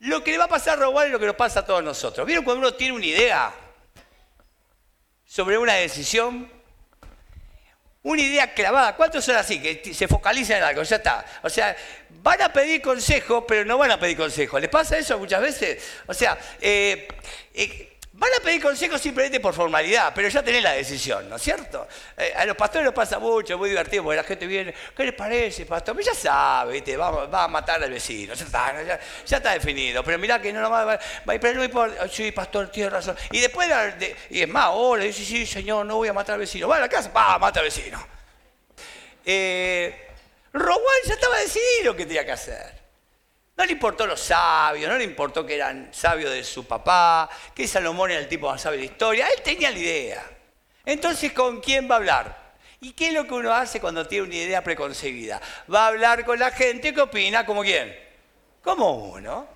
lo 0.00 0.22
que 0.22 0.32
le 0.32 0.38
va 0.38 0.44
a 0.44 0.48
pasar 0.48 0.78
a 0.78 0.82
Roboam 0.82 1.06
es 1.06 1.12
lo 1.12 1.18
que 1.18 1.26
nos 1.26 1.36
pasa 1.36 1.60
a 1.60 1.66
todos 1.66 1.82
nosotros. 1.82 2.26
¿Vieron 2.26 2.44
cuando 2.44 2.60
uno 2.60 2.74
tiene 2.74 2.94
una 2.94 3.06
idea 3.06 3.54
sobre 5.24 5.58
una 5.58 5.74
decisión? 5.74 6.50
Una 8.02 8.20
idea 8.20 8.52
clavada. 8.52 8.94
¿Cuántos 8.96 9.24
son 9.24 9.36
así? 9.36 9.60
Que 9.60 9.94
se 9.94 10.06
focalizan 10.06 10.58
en 10.58 10.64
algo, 10.64 10.82
ya 10.82 10.96
está. 10.96 11.24
O 11.42 11.48
sea, 11.48 11.74
van 12.22 12.40
a 12.42 12.52
pedir 12.52 12.82
consejo, 12.82 13.46
pero 13.46 13.64
no 13.64 13.78
van 13.78 13.92
a 13.92 13.98
pedir 13.98 14.16
consejo. 14.16 14.58
¿Les 14.58 14.68
pasa 14.68 14.98
eso 14.98 15.18
muchas 15.18 15.40
veces? 15.40 15.82
O 16.06 16.12
sea, 16.12 16.38
eh, 16.60 17.08
eh, 17.54 17.93
Van 18.16 18.30
a 18.32 18.40
pedir 18.40 18.62
consejos 18.62 19.00
simplemente 19.00 19.40
por 19.40 19.52
formalidad, 19.52 20.12
pero 20.14 20.28
ya 20.28 20.40
tenés 20.40 20.62
la 20.62 20.70
decisión, 20.70 21.28
¿no 21.28 21.34
es 21.34 21.42
cierto? 21.42 21.88
Eh, 22.16 22.32
a 22.36 22.44
los 22.44 22.56
pastores 22.56 22.84
nos 22.84 22.94
pasa 22.94 23.18
mucho, 23.18 23.58
muy 23.58 23.70
divertido, 23.70 24.04
porque 24.04 24.16
la 24.18 24.22
gente 24.22 24.46
viene, 24.46 24.72
¿qué 24.96 25.04
les 25.04 25.14
parece, 25.14 25.66
pastor? 25.66 25.96
Pero 25.96 26.06
ya 26.06 26.14
sabe, 26.14 26.74
¿viste? 26.74 26.96
Va, 26.96 27.42
a 27.42 27.48
matar 27.48 27.82
al 27.82 27.90
vecino, 27.90 28.34
ya 28.34 29.00
está, 29.36 29.52
definido. 29.52 30.04
Pero 30.04 30.16
mirá 30.20 30.40
que 30.40 30.52
no, 30.52 30.70
va, 30.70 30.84
va, 30.84 31.00
pero 31.24 31.54
no 31.54 31.64
importa, 31.64 32.08
sí, 32.08 32.30
pastor, 32.30 32.70
tiene 32.70 32.90
razón. 32.90 33.16
Y 33.32 33.40
después, 33.40 33.68
y 34.30 34.42
es 34.42 34.48
más, 34.48 34.66
ahora 34.66 35.02
dice, 35.02 35.24
sí, 35.24 35.44
señor, 35.44 35.84
no 35.84 35.96
voy 35.96 36.06
a 36.06 36.12
matar 36.12 36.34
al 36.34 36.40
vecino. 36.40 36.68
Va 36.68 36.76
a 36.76 36.80
la 36.80 36.88
casa, 36.88 37.10
va, 37.10 37.36
mata 37.40 37.58
al 37.58 37.66
vecino. 37.66 38.06
Eh, 39.24 40.08
ya 40.52 41.14
estaba 41.14 41.36
decidido 41.38 41.96
qué 41.96 42.06
tenía 42.06 42.24
que 42.24 42.32
hacer. 42.32 42.83
No 43.56 43.64
le 43.64 43.72
importó 43.72 44.06
los 44.06 44.20
sabios, 44.20 44.90
no 44.90 44.98
le 44.98 45.04
importó 45.04 45.46
que 45.46 45.54
eran 45.54 45.88
sabios 45.92 46.32
de 46.32 46.42
su 46.42 46.66
papá, 46.66 47.28
que 47.54 47.68
Salomón 47.68 48.10
era 48.10 48.20
el 48.20 48.28
tipo 48.28 48.50
más 48.50 48.60
sabio 48.60 48.80
de 48.80 48.86
la 48.86 48.92
historia. 48.92 49.28
Él 49.28 49.42
tenía 49.42 49.70
la 49.70 49.78
idea. 49.78 50.30
Entonces, 50.84 51.32
¿con 51.32 51.60
quién 51.60 51.88
va 51.88 51.94
a 51.94 51.98
hablar? 51.98 52.44
¿Y 52.80 52.92
qué 52.92 53.08
es 53.08 53.14
lo 53.14 53.24
que 53.24 53.34
uno 53.34 53.52
hace 53.52 53.80
cuando 53.80 54.06
tiene 54.06 54.26
una 54.26 54.34
idea 54.34 54.64
preconcebida? 54.64 55.40
Va 55.72 55.84
a 55.84 55.88
hablar 55.88 56.24
con 56.24 56.38
la 56.38 56.50
gente 56.50 56.92
que 56.92 57.00
opina 57.00 57.46
como 57.46 57.62
quién? 57.62 57.96
Como 58.62 59.12
uno. 59.12 59.48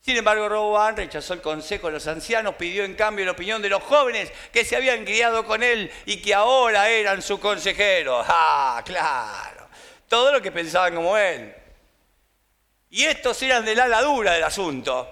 Sin 0.00 0.16
embargo, 0.16 0.48
Roboán 0.48 0.96
rechazó 0.96 1.34
el 1.34 1.40
consejo 1.40 1.86
de 1.86 1.92
los 1.92 2.06
ancianos, 2.08 2.56
pidió 2.56 2.84
en 2.84 2.96
cambio 2.96 3.24
la 3.24 3.32
opinión 3.32 3.62
de 3.62 3.68
los 3.68 3.82
jóvenes 3.84 4.32
que 4.52 4.64
se 4.64 4.74
habían 4.74 5.04
criado 5.04 5.44
con 5.44 5.62
él 5.62 5.92
y 6.06 6.20
que 6.20 6.34
ahora 6.34 6.88
eran 6.88 7.22
su 7.22 7.38
consejero. 7.38 8.24
Ah, 8.26 8.82
claro. 8.84 9.68
Todo 10.08 10.32
lo 10.32 10.42
que 10.42 10.50
pensaban 10.50 10.96
como 10.96 11.16
él. 11.16 11.54
Y 12.92 13.04
estos 13.04 13.42
eran 13.42 13.64
de 13.64 13.74
la 13.74 14.02
dura 14.02 14.34
del 14.34 14.44
asunto. 14.44 15.08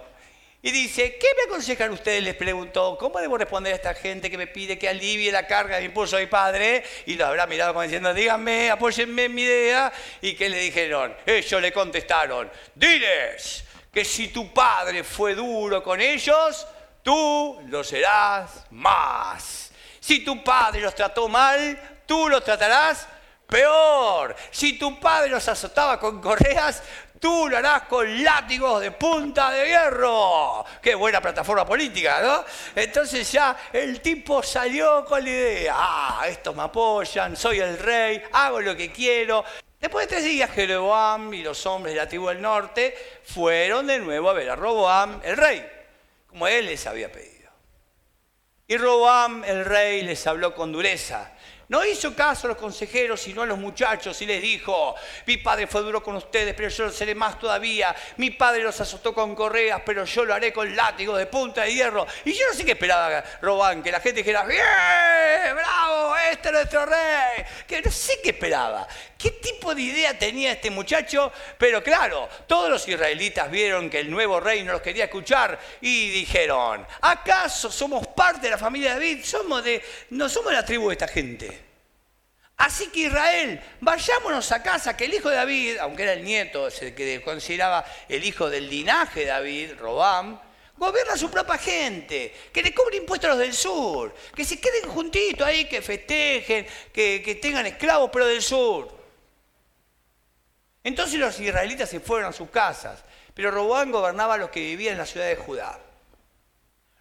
Y 0.61 0.71
dice, 0.71 1.17
¿qué 1.17 1.29
me 1.39 1.45
aconsejan 1.45 1.91
ustedes? 1.91 2.23
Les 2.23 2.35
preguntó, 2.35 2.99
¿cómo 2.99 3.19
debo 3.19 3.39
responder 3.39 3.73
a 3.73 3.77
esta 3.77 3.95
gente 3.95 4.31
que 4.31 4.37
me 4.37 4.47
pide 4.47 4.79
que 4.79 4.87
alivie 4.87 5.33
la 5.33 5.47
carga 5.47 5.79
de 5.79 5.85
impulso 5.85 6.17
de 6.17 6.25
mi 6.25 6.29
padre? 6.29 6.85
Y 7.07 7.15
lo 7.15 7.25
habrá 7.25 7.47
mirado 7.47 7.73
como 7.73 7.83
diciendo, 7.83 8.13
díganme, 8.13 8.71
apóyenme 8.71 9.25
en 9.25 9.35
mi 9.35 9.43
idea. 9.43 9.91
¿Y 10.21 10.35
qué 10.35 10.51
le 10.51 10.59
dijeron? 10.59 11.17
Ellos 11.25 11.63
le 11.63 11.73
contestaron, 11.73 12.51
diles 12.75 13.65
que 13.91 14.05
si 14.05 14.29
tu 14.29 14.53
padre 14.53 15.03
fue 15.03 15.35
duro 15.35 15.83
con 15.83 16.03
ellos, 16.03 16.67
tú 17.03 17.63
lo 17.69 17.83
serás 17.83 18.67
más. 18.73 19.73
Si 20.01 20.23
tu 20.23 20.45
padre 20.45 20.83
los 20.83 20.95
trató 20.95 21.29
mal, 21.29 22.03
tú 22.05 22.29
los 22.29 22.45
tratarás 22.45 23.09
peor. 23.51 24.35
Si 24.51 24.79
tu 24.79 24.99
padre 24.99 25.29
los 25.29 25.47
azotaba 25.49 25.99
con 25.99 26.21
correas, 26.21 26.83
tú 27.19 27.49
lo 27.49 27.59
harás 27.59 27.83
con 27.83 28.25
látigos 28.25 28.81
de 28.81 28.93
punta 28.93 29.51
de 29.51 29.67
hierro. 29.67 30.65
Qué 30.81 30.95
buena 30.95 31.21
plataforma 31.21 31.67
política, 31.67 32.21
¿no? 32.23 32.45
Entonces 32.75 33.31
ya 33.31 33.57
el 33.73 34.01
tipo 34.01 34.43
salió 34.43 35.05
con 35.05 35.23
la 35.23 35.31
idea, 35.31 35.75
ah, 35.77 36.25
estos 36.27 36.57
me 36.57 36.63
apoyan, 36.63 37.37
soy 37.37 37.61
el 37.61 37.79
rey, 37.79 38.23
hago 38.33 38.61
lo 38.61 38.75
que 38.75 38.91
quiero. 38.91 39.45
Después 39.79 40.07
de 40.07 40.17
tres 40.17 40.25
días, 40.25 40.51
Jeroboam 40.51 41.33
y 41.35 41.43
los 41.43 41.65
hombres 41.67 41.95
de 41.95 42.01
la 42.01 42.09
tribu 42.09 42.29
del 42.29 42.41
norte 42.41 42.95
fueron 43.25 43.87
de 43.87 43.99
nuevo 43.99 44.31
a 44.31 44.33
ver 44.33 44.51
a 44.51 44.57
Roboam, 44.57 45.21
el 45.23 45.37
rey, 45.37 45.67
como 46.27 46.47
él 46.47 46.67
les 46.67 46.87
había 46.87 47.11
pedido. 47.11 47.51
Y 48.67 48.77
Roboam, 48.77 49.43
el 49.43 49.65
rey, 49.65 50.03
les 50.03 50.27
habló 50.27 50.55
con 50.55 50.71
dureza 50.71 51.33
no 51.71 51.85
hizo 51.85 52.17
caso 52.17 52.49
a 52.49 52.51
los 52.51 52.57
consejeros, 52.57 53.21
sino 53.21 53.43
a 53.43 53.47
los 53.47 53.57
muchachos 53.57 54.21
y 54.21 54.27
les 54.27 54.43
dijo, 54.43 54.97
mi 55.25 55.37
padre 55.37 55.69
fue 55.69 55.83
duro 55.83 56.03
con 56.03 56.17
ustedes, 56.17 56.53
pero 56.53 56.69
yo 56.69 56.87
lo 56.87 56.91
seré 56.91 57.15
más 57.15 57.39
todavía. 57.39 57.95
Mi 58.17 58.31
padre 58.31 58.65
los 58.65 58.81
azotó 58.81 59.15
con 59.15 59.37
correas, 59.37 59.81
pero 59.87 60.05
yo 60.05 60.25
lo 60.25 60.35
haré 60.35 60.53
con 60.53 60.75
látigo 60.75 61.17
de 61.17 61.27
punta 61.27 61.63
de 61.63 61.73
hierro. 61.73 62.09
Y 62.25 62.33
yo 62.33 62.49
no 62.49 62.55
sé 62.55 62.65
qué 62.65 62.73
esperaba 62.73 63.23
Robán, 63.41 63.85
que 63.85 63.93
la 63.93 64.01
gente 64.01 64.19
dijera, 64.19 64.43
bien, 64.43 64.61
bravo, 65.55 66.17
este 66.33 66.49
es 66.49 66.55
nuestro 66.55 66.87
rey. 66.87 67.45
Que 67.69 67.81
no 67.81 67.91
sé 67.93 68.19
qué 68.21 68.31
esperaba. 68.31 68.89
¿Qué 69.17 69.31
tipo 69.33 69.73
de 69.73 69.83
idea 69.83 70.19
tenía 70.19 70.51
este 70.51 70.71
muchacho? 70.71 71.31
Pero 71.57 71.85
claro, 71.85 72.29
todos 72.49 72.69
los 72.69 72.89
israelitas 72.89 73.49
vieron 73.49 73.89
que 73.89 74.01
el 74.01 74.11
nuevo 74.11 74.41
rey 74.41 74.65
no 74.65 74.73
los 74.73 74.83
quería 74.83 75.05
escuchar 75.05 75.57
y 75.83 76.11
dijeron, 76.11 76.85
¿acaso 77.03 77.71
somos 77.71 78.09
parte 78.09 78.47
de 78.47 78.51
la 78.51 78.59
familia 78.59 78.95
de 78.95 78.95
David? 78.95 79.25
Somos 79.25 79.63
de, 79.63 79.81
no 80.11 80.29
somos 80.29 80.53
la 80.53 80.65
tribu 80.65 80.89
de 80.89 80.95
esta 80.95 81.07
gente. 81.07 81.60
Así 82.61 82.89
que 82.89 83.01
Israel, 83.01 83.59
vayámonos 83.81 84.53
a 84.53 84.63
casa, 84.63 84.95
que 84.95 85.07
el 85.07 85.15
hijo 85.15 85.31
de 85.31 85.37
David, 85.37 85.79
aunque 85.79 86.03
era 86.03 86.13
el 86.13 86.23
nieto, 86.23 86.69
que 86.95 87.23
consideraba 87.25 87.87
el 88.07 88.23
hijo 88.23 88.51
del 88.51 88.69
linaje 88.69 89.21
de 89.21 89.27
David, 89.27 89.73
Robam, 89.79 90.39
gobierna 90.77 91.15
a 91.15 91.17
su 91.17 91.31
propia 91.31 91.57
gente, 91.57 92.35
que 92.53 92.63
le 92.63 92.75
cobre 92.75 92.99
impuestos 92.99 93.29
a 93.29 93.31
los 93.31 93.39
del 93.39 93.55
sur, 93.55 94.15
que 94.37 94.45
se 94.45 94.61
queden 94.61 94.91
juntitos 94.91 95.47
ahí, 95.47 95.65
que 95.65 95.81
festejen, 95.81 96.67
que, 96.93 97.23
que 97.23 97.35
tengan 97.37 97.65
esclavos, 97.65 98.11
pero 98.13 98.27
del 98.27 98.43
sur. 98.43 98.95
Entonces 100.85 101.19
los 101.19 101.41
israelitas 101.41 101.89
se 101.89 102.01
fueron 102.01 102.29
a 102.29 102.33
sus 102.35 102.51
casas, 102.51 103.03
pero 103.33 103.51
Robam 103.51 103.91
gobernaba 103.91 104.35
a 104.35 104.37
los 104.37 104.51
que 104.51 104.61
vivían 104.61 104.93
en 104.93 104.99
la 104.99 105.07
ciudad 105.07 105.29
de 105.29 105.37
Judá. 105.37 105.81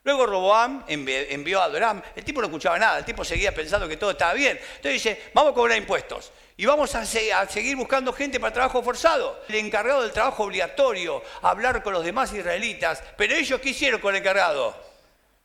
Luego 0.09 0.25
Roboam 0.25 0.83
envió 0.87 1.61
a 1.61 1.65
Adoram. 1.65 2.01
El 2.15 2.23
tipo 2.23 2.41
no 2.41 2.47
escuchaba 2.47 2.79
nada, 2.79 2.97
el 2.97 3.05
tipo 3.05 3.23
seguía 3.23 3.53
pensando 3.53 3.87
que 3.87 3.95
todo 3.95 4.09
estaba 4.09 4.33
bien. 4.33 4.57
Entonces 4.57 4.93
dice, 4.93 5.29
vamos 5.35 5.51
a 5.51 5.53
cobrar 5.53 5.77
impuestos. 5.77 6.31
Y 6.57 6.65
vamos 6.65 6.95
a, 6.95 7.05
seguir 7.05 7.75
buscando 7.75 8.11
gente 8.11 8.39
para 8.39 8.51
trabajo 8.51 8.81
forzado. 8.81 9.43
El 9.47 9.53
encargado 9.53 10.01
del 10.01 10.11
trabajo 10.11 10.45
obligatorio, 10.45 11.21
hablar 11.43 11.83
con 11.83 11.93
los 11.93 12.03
demás 12.03 12.33
israelitas. 12.33 13.03
Pero 13.17 13.35
ellos, 13.35 13.61
¿qué 13.61 13.69
hicieron 13.69 14.01
con 14.01 14.15
el 14.15 14.21
encargado? 14.21 14.75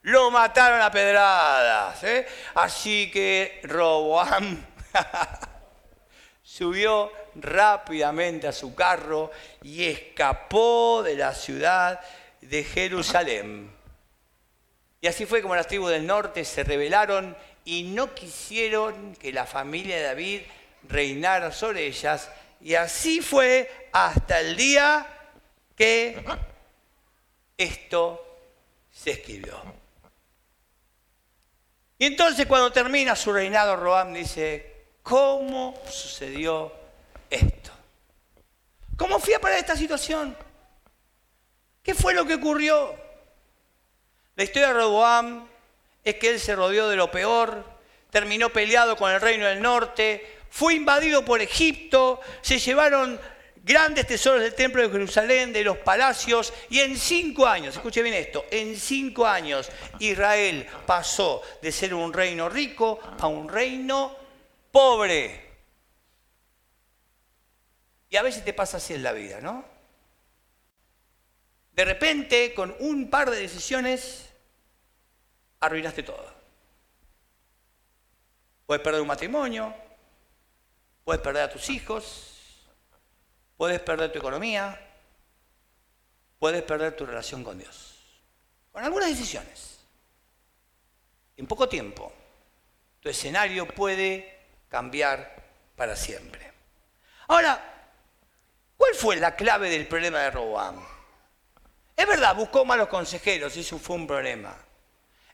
Lo 0.01 0.31
mataron 0.31 0.81
a 0.81 0.89
pedradas. 0.89 2.03
¿eh? 2.03 2.25
Así 2.55 3.11
que 3.11 3.59
Roboam 3.65 4.65
subió 6.41 7.11
rápidamente 7.35 8.47
a 8.47 8.51
su 8.51 8.73
carro 8.73 9.29
y 9.61 9.85
escapó 9.85 11.03
de 11.03 11.17
la 11.17 11.35
ciudad 11.35 11.99
de 12.41 12.63
Jerusalén. 12.63 13.74
Y 15.05 15.07
así 15.07 15.27
fue 15.27 15.43
como 15.43 15.55
las 15.55 15.67
tribus 15.67 15.91
del 15.91 16.07
norte 16.07 16.43
se 16.43 16.63
rebelaron 16.63 17.37
y 17.63 17.83
no 17.83 18.15
quisieron 18.15 19.15
que 19.17 19.31
la 19.31 19.45
familia 19.45 19.97
de 19.97 20.01
David 20.01 20.41
reinara 20.89 21.51
sobre 21.51 21.85
ellas. 21.85 22.27
Y 22.59 22.73
así 22.73 23.21
fue 23.21 23.89
hasta 23.91 24.39
el 24.39 24.55
día 24.55 25.05
que 25.75 26.25
esto 27.55 28.39
se 28.91 29.11
escribió. 29.11 29.61
Y 31.99 32.07
entonces 32.07 32.47
cuando 32.47 32.71
termina 32.71 33.15
su 33.15 33.31
reinado, 33.31 33.75
Roam 33.75 34.11
dice, 34.11 34.87
¿cómo 35.03 35.79
sucedió 35.87 36.73
esto? 37.29 37.69
¿Cómo 38.97 39.19
fui 39.19 39.35
a 39.35 39.39
parar 39.39 39.59
esta 39.59 39.75
situación? 39.75 40.35
¿Qué 41.83 41.93
fue 41.93 42.15
lo 42.15 42.25
que 42.25 42.33
ocurrió? 42.33 43.04
La 44.35 44.43
historia 44.43 44.67
de 44.67 44.73
Roboam 44.73 45.47
es 46.03 46.15
que 46.15 46.29
él 46.29 46.39
se 46.39 46.55
rodeó 46.55 46.89
de 46.89 46.97
lo 46.97 47.09
peor, 47.09 47.63
terminó 48.09 48.49
peleado 48.49 48.97
con 48.97 49.11
el 49.11 49.21
reino 49.21 49.45
del 49.45 49.61
norte, 49.61 50.39
fue 50.49 50.75
invadido 50.75 51.23
por 51.23 51.41
Egipto, 51.41 52.19
se 52.41 52.59
llevaron 52.59 53.19
grandes 53.63 54.05
tesoros 54.05 54.41
del 54.41 54.53
templo 54.53 54.81
de 54.81 54.89
Jerusalén, 54.89 55.51
de 55.51 55.63
los 55.63 55.77
palacios, 55.77 56.53
y 56.69 56.79
en 56.79 56.97
cinco 56.97 57.47
años, 57.47 57.75
escuche 57.75 58.01
bien 58.01 58.13
esto, 58.13 58.45
en 58.51 58.77
cinco 58.77 59.25
años 59.25 59.69
Israel 59.99 60.67
pasó 60.85 61.41
de 61.61 61.71
ser 61.71 61.93
un 61.93 62.13
reino 62.13 62.47
rico 62.47 62.99
a 63.19 63.27
un 63.27 63.49
reino 63.49 64.15
pobre. 64.71 65.45
Y 68.09 68.17
a 68.17 68.21
veces 68.21 68.45
te 68.45 68.53
pasa 68.53 68.77
así 68.77 68.93
en 68.93 69.03
la 69.03 69.13
vida, 69.13 69.41
¿no? 69.41 69.74
De 71.75 71.85
repente, 71.85 72.53
con 72.53 72.75
un 72.79 73.09
par 73.09 73.29
de 73.29 73.37
decisiones, 73.37 74.29
arruinaste 75.59 76.03
todo. 76.03 76.33
Puedes 78.65 78.81
perder 78.81 79.01
un 79.01 79.07
matrimonio, 79.07 79.73
puedes 81.03 81.21
perder 81.21 81.43
a 81.43 81.49
tus 81.49 81.69
hijos, 81.69 82.35
Puedes 83.57 83.79
perder 83.79 84.11
tu 84.11 84.19
economía, 84.19 84.79
puedes 86.39 86.61
perder 86.63 86.95
tu 86.95 87.05
relación 87.05 87.43
con 87.43 87.57
Dios. 87.57 87.95
Con 88.71 88.83
algunas 88.83 89.09
decisiones. 89.09 89.79
En 91.37 91.47
poco 91.47 91.69
tiempo, 91.69 92.11
tu 92.99 93.09
escenario 93.09 93.67
puede 93.67 94.39
cambiar 94.69 95.43
para 95.75 95.95
siempre. 95.95 96.51
Ahora, 97.27 97.89
¿cuál 98.75 98.93
fue 98.93 99.15
la 99.17 99.35
clave 99.35 99.69
del 99.69 99.87
problema 99.87 100.19
de 100.19 100.31
Roboam? 100.31 100.94
Es 101.95 102.07
verdad, 102.07 102.35
buscó 102.35 102.65
malos 102.65 102.87
consejeros, 102.87 103.55
eso 103.55 103.79
fue 103.79 103.95
un 103.95 104.07
problema. 104.07 104.55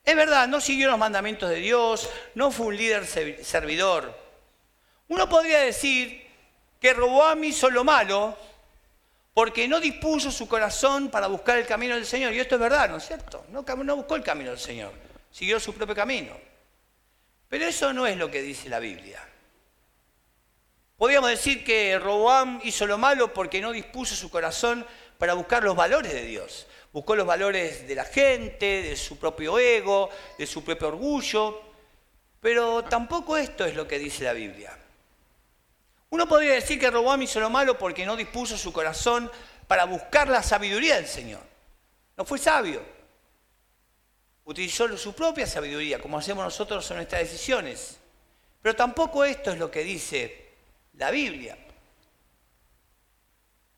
Es 0.04 0.16
verdad, 0.16 0.48
no 0.48 0.62
siguió 0.62 0.90
los 0.90 0.98
mandamientos 0.98 1.50
de 1.50 1.58
Dios, 1.58 2.10
no 2.36 2.52
fue 2.52 2.68
un 2.68 2.78
líder 2.78 3.06
servidor. 3.06 4.18
Uno 5.08 5.28
podría 5.30 5.60
decir 5.60 6.28
que 6.80 6.94
Roboam 6.94 7.44
hizo 7.44 7.70
lo 7.70 7.84
malo 7.84 8.38
porque 9.34 9.68
no 9.68 9.80
dispuso 9.80 10.32
su 10.32 10.48
corazón 10.48 11.10
para 11.10 11.28
buscar 11.28 11.58
el 11.58 11.66
camino 11.66 11.96
del 11.96 12.06
Señor. 12.06 12.34
Y 12.34 12.40
esto 12.40 12.56
es 12.56 12.62
verdad, 12.62 12.90
¿no 12.90 12.98
es 12.98 13.06
cierto? 13.06 13.46
No, 13.50 13.62
no 13.62 13.96
buscó 13.96 14.16
el 14.16 14.24
camino 14.24 14.50
del 14.50 14.60
Señor, 14.60 14.92
siguió 15.32 15.60
su 15.60 15.74
propio 15.74 15.96
camino. 15.96 16.34
Pero 17.48 17.66
eso 17.66 17.94
no 17.94 18.08
es 18.08 18.18
lo 18.18 18.32
que 18.32 18.42
dice 18.42 18.70
la 18.70 18.80
Biblia. 18.80 19.20
Podríamos 20.98 21.30
decir 21.30 21.64
que 21.64 21.98
Roboam 22.00 22.60
hizo 22.64 22.86
lo 22.86 22.98
malo 22.98 23.34
porque 23.34 23.60
no 23.60 23.72
dispuso 23.72 24.16
su 24.16 24.30
corazón 24.30 24.86
para 25.22 25.36
buscar 25.36 25.64
los 25.64 25.76
valores 25.76 26.14
de 26.14 26.24
Dios. 26.24 26.66
Buscó 26.92 27.16
los 27.16 27.28
valores 27.28 27.88
de 27.88 27.94
la 27.94 28.06
gente, 28.06 28.82
de 28.82 28.96
su 28.96 29.20
propio 29.20 29.60
ego, 29.60 30.10
de 30.36 30.48
su 30.48 30.64
propio 30.64 30.88
orgullo. 30.88 31.62
Pero 32.40 32.84
tampoco 32.86 33.38
esto 33.38 33.64
es 33.64 33.76
lo 33.76 33.88
que 33.88 34.00
dice 34.00 34.24
la 34.24 34.34
Biblia. 34.34 34.76
Uno 36.10 36.28
podría 36.28 36.54
decir 36.54 36.80
que 36.80 36.90
Roboam 36.90 37.22
hizo 37.22 37.40
lo 37.40 37.52
malo 37.52 37.78
porque 37.78 38.04
no 38.04 38.16
dispuso 38.16 38.58
su 38.58 38.74
corazón 38.74 39.32
para 39.68 39.86
buscar 39.86 40.28
la 40.28 40.42
sabiduría 40.42 40.96
del 40.96 41.06
Señor. 41.06 41.44
No 42.18 42.26
fue 42.26 42.40
sabio. 42.40 42.82
Utilizó 44.46 44.98
su 44.98 45.14
propia 45.14 45.46
sabiduría, 45.46 46.00
como 46.00 46.18
hacemos 46.18 46.44
nosotros 46.44 46.90
en 46.90 46.98
nuestras 46.98 47.22
decisiones. 47.22 48.00
Pero 48.60 48.76
tampoco 48.76 49.24
esto 49.24 49.52
es 49.52 49.60
lo 49.60 49.70
que 49.70 49.84
dice 49.84 50.50
la 50.94 51.12
Biblia. 51.12 51.60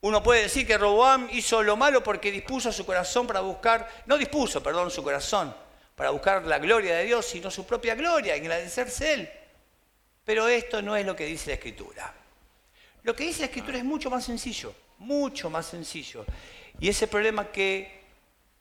Uno 0.04 0.22
puede 0.22 0.44
decir 0.44 0.68
que 0.68 0.78
Roboam 0.78 1.30
hizo 1.32 1.64
lo 1.64 1.78
malo 1.78 2.04
porque 2.04 2.30
dispuso 2.30 2.74
su 2.74 2.86
corazón 2.86 3.26
para 3.26 3.40
buscar, 3.40 3.90
no 4.06 4.18
dispuso, 4.18 4.62
perdón, 4.62 4.92
su 4.92 5.02
corazón 5.02 5.56
para 5.96 6.10
buscar 6.10 6.44
la 6.46 6.60
gloria 6.60 6.98
de 6.98 7.06
Dios, 7.06 7.26
sino 7.26 7.50
su 7.50 7.66
propia 7.66 7.96
gloria, 7.96 8.36
y 8.36 8.42
agradecerse 8.42 9.14
Él. 9.14 9.30
Pero 10.26 10.50
esto 10.50 10.82
no 10.82 10.98
es 10.98 11.06
lo 11.06 11.16
que 11.16 11.26
dice 11.26 11.52
la 11.52 11.54
Escritura. 11.54 12.14
Lo 13.04 13.16
que 13.16 13.24
dice 13.24 13.42
la 13.42 13.46
escritura 13.46 13.78
es 13.78 13.86
mucho 13.86 14.10
más 14.10 14.26
sencillo, 14.26 14.74
mucho 15.00 15.50
más 15.50 15.68
sencillo. 15.68 16.26
Y 16.80 16.90
ese 16.90 17.08
problema 17.08 17.46
que 17.50 18.04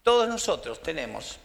todos 0.05 0.29
nosotros 0.29 0.81
tenemos 0.81 1.41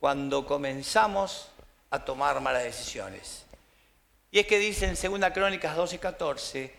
cuando 0.00 0.46
comenzamos 0.46 1.50
a 1.90 2.02
tomar 2.02 2.40
malas 2.40 2.62
decisiones. 2.62 3.44
Y 4.30 4.38
es 4.38 4.46
que 4.46 4.58
dice 4.58 4.86
en 4.86 5.20
2 5.20 5.30
Crónicas 5.32 5.76
12 5.76 5.96
y 5.96 5.98
14, 5.98 6.74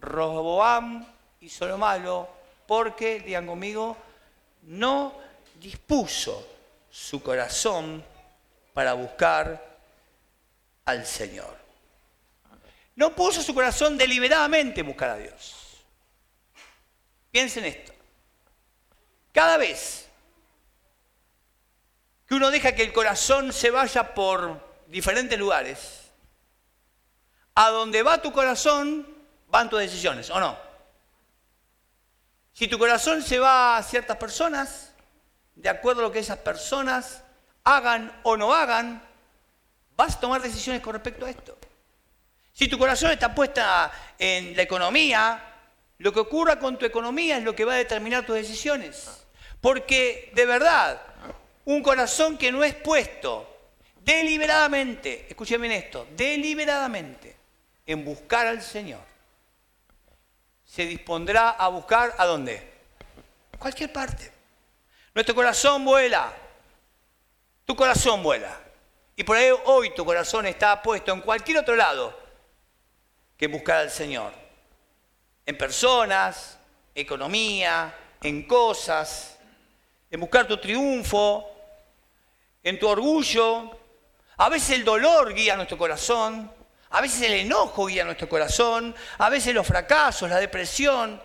Roboam 0.00 1.15
hizo 1.46 1.66
lo 1.66 1.78
malo 1.78 2.28
porque, 2.66 3.20
digan 3.20 3.46
conmigo, 3.46 3.96
no 4.62 5.14
dispuso 5.60 6.46
su 6.90 7.22
corazón 7.22 8.04
para 8.74 8.94
buscar 8.94 9.78
al 10.84 11.06
Señor. 11.06 11.56
No 12.96 13.14
puso 13.14 13.42
su 13.42 13.54
corazón 13.54 13.96
deliberadamente 13.96 14.80
en 14.80 14.88
buscar 14.88 15.10
a 15.10 15.16
Dios. 15.18 15.84
Piensen 17.30 17.64
esto. 17.64 17.92
Cada 19.32 19.56
vez 19.56 20.08
que 22.26 22.34
uno 22.34 22.50
deja 22.50 22.74
que 22.74 22.82
el 22.82 22.92
corazón 22.92 23.52
se 23.52 23.70
vaya 23.70 24.14
por 24.14 24.84
diferentes 24.88 25.38
lugares, 25.38 26.10
a 27.54 27.70
donde 27.70 28.02
va 28.02 28.20
tu 28.20 28.32
corazón 28.32 29.06
van 29.48 29.70
tus 29.70 29.78
decisiones, 29.78 30.28
¿o 30.30 30.40
no? 30.40 30.65
Si 32.56 32.68
tu 32.68 32.78
corazón 32.78 33.22
se 33.22 33.38
va 33.38 33.76
a 33.76 33.82
ciertas 33.82 34.16
personas, 34.16 34.90
de 35.56 35.68
acuerdo 35.68 36.00
a 36.00 36.04
lo 36.04 36.10
que 36.10 36.20
esas 36.20 36.38
personas 36.38 37.22
hagan 37.64 38.10
o 38.22 38.34
no 38.38 38.54
hagan, 38.54 39.02
vas 39.94 40.16
a 40.16 40.20
tomar 40.20 40.40
decisiones 40.40 40.80
con 40.80 40.94
respecto 40.94 41.26
a 41.26 41.30
esto. 41.30 41.58
Si 42.54 42.66
tu 42.66 42.78
corazón 42.78 43.10
está 43.10 43.34
puesta 43.34 43.92
en 44.18 44.56
la 44.56 44.62
economía, 44.62 45.38
lo 45.98 46.14
que 46.14 46.20
ocurra 46.20 46.58
con 46.58 46.78
tu 46.78 46.86
economía 46.86 47.36
es 47.36 47.44
lo 47.44 47.54
que 47.54 47.66
va 47.66 47.74
a 47.74 47.76
determinar 47.76 48.24
tus 48.24 48.36
decisiones. 48.36 49.06
Porque 49.60 50.32
de 50.34 50.46
verdad, 50.46 50.98
un 51.66 51.82
corazón 51.82 52.38
que 52.38 52.50
no 52.50 52.64
es 52.64 52.74
puesto 52.74 53.74
deliberadamente, 54.02 55.26
escuchen 55.28 55.60
bien 55.60 55.74
esto, 55.74 56.06
deliberadamente 56.16 57.36
en 57.84 58.02
buscar 58.02 58.46
al 58.46 58.62
Señor, 58.62 59.15
se 60.76 60.84
dispondrá 60.84 61.52
a 61.52 61.68
buscar 61.68 62.14
a 62.18 62.26
dónde? 62.26 62.70
Cualquier 63.58 63.90
parte. 63.90 64.30
Nuestro 65.14 65.34
corazón 65.34 65.82
vuela. 65.86 66.30
Tu 67.64 67.74
corazón 67.74 68.22
vuela. 68.22 68.60
Y 69.16 69.24
por 69.24 69.38
ahí 69.38 69.48
hoy 69.64 69.94
tu 69.94 70.04
corazón 70.04 70.44
está 70.44 70.82
puesto 70.82 71.14
en 71.14 71.22
cualquier 71.22 71.56
otro 71.56 71.76
lado 71.76 72.14
que 73.38 73.46
buscar 73.46 73.78
al 73.78 73.90
Señor. 73.90 74.34
En 75.46 75.56
personas, 75.56 76.58
economía, 76.94 77.94
en 78.20 78.42
cosas, 78.42 79.38
en 80.10 80.20
buscar 80.20 80.46
tu 80.46 80.58
triunfo, 80.58 81.56
en 82.62 82.78
tu 82.78 82.86
orgullo. 82.86 83.70
A 84.36 84.50
veces 84.50 84.76
el 84.76 84.84
dolor 84.84 85.32
guía 85.32 85.56
nuestro 85.56 85.78
corazón, 85.78 86.52
a 86.96 87.02
veces 87.02 87.20
el 87.20 87.34
enojo 87.34 87.88
guía 87.88 88.06
nuestro 88.06 88.26
corazón, 88.26 88.94
a 89.18 89.28
veces 89.28 89.54
los 89.54 89.66
fracasos, 89.66 90.30
la 90.30 90.38
depresión 90.38 91.20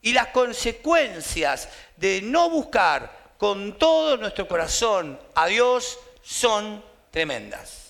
y 0.00 0.12
las 0.12 0.28
consecuencias 0.28 1.68
de 1.96 2.22
no 2.22 2.48
buscar 2.48 3.32
con 3.36 3.76
todo 3.76 4.16
nuestro 4.18 4.46
corazón 4.46 5.18
a 5.34 5.48
Dios 5.48 5.98
son 6.22 6.84
tremendas. 7.10 7.88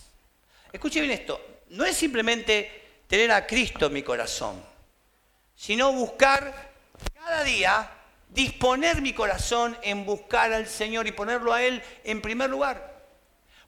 Escuche 0.72 1.02
bien 1.02 1.12
esto, 1.12 1.58
no 1.68 1.84
es 1.84 1.94
simplemente 1.94 3.02
tener 3.06 3.30
a 3.32 3.46
Cristo 3.46 3.88
en 3.88 3.92
mi 3.92 4.02
corazón, 4.02 4.64
sino 5.54 5.92
buscar 5.92 6.72
cada 7.16 7.44
día, 7.44 7.90
disponer 8.30 9.02
mi 9.02 9.12
corazón 9.12 9.76
en 9.82 10.06
buscar 10.06 10.54
al 10.54 10.66
Señor 10.66 11.06
y 11.06 11.12
ponerlo 11.12 11.52
a 11.52 11.62
Él 11.62 11.82
en 12.02 12.22
primer 12.22 12.48
lugar. 12.48 12.89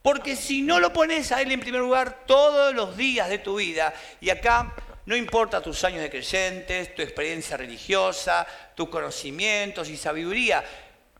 Porque 0.03 0.35
si 0.35 0.63
no 0.63 0.81
lo 0.81 0.93
pones 0.93 1.31
a 1.31 1.41
Él 1.41 1.53
en 1.53 1.61
primer 1.61 1.81
lugar 1.81 2.25
todos 2.27 2.75
los 2.75 2.97
días 2.97 3.29
de 3.29 3.39
tu 3.39 3.57
vida, 3.57 3.95
y 4.21 4.31
acá 4.31 4.75
no 5.07 5.17
importa 5.17 5.61
tus 5.61 5.83
años 5.85 6.03
de 6.03 6.11
creyentes, 6.11 6.95
tu 6.95 7.03
experiencia 7.03 7.57
religiosa, 7.57 8.47
tus 8.75 8.89
conocimientos 8.89 9.89
y 9.89 9.97
sabiduría, 9.97 10.65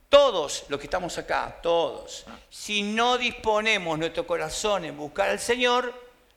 todos 0.09 0.65
los 0.69 0.79
que 0.79 0.87
estamos 0.87 1.17
acá, 1.17 1.59
todos, 1.63 2.27
si 2.51 2.83
no 2.83 3.19
disponemos 3.19 3.99
nuestro 3.99 4.27
corazón 4.27 4.85
en 4.85 4.97
buscar 4.97 5.31
al 5.31 5.39
Señor, 5.39 5.95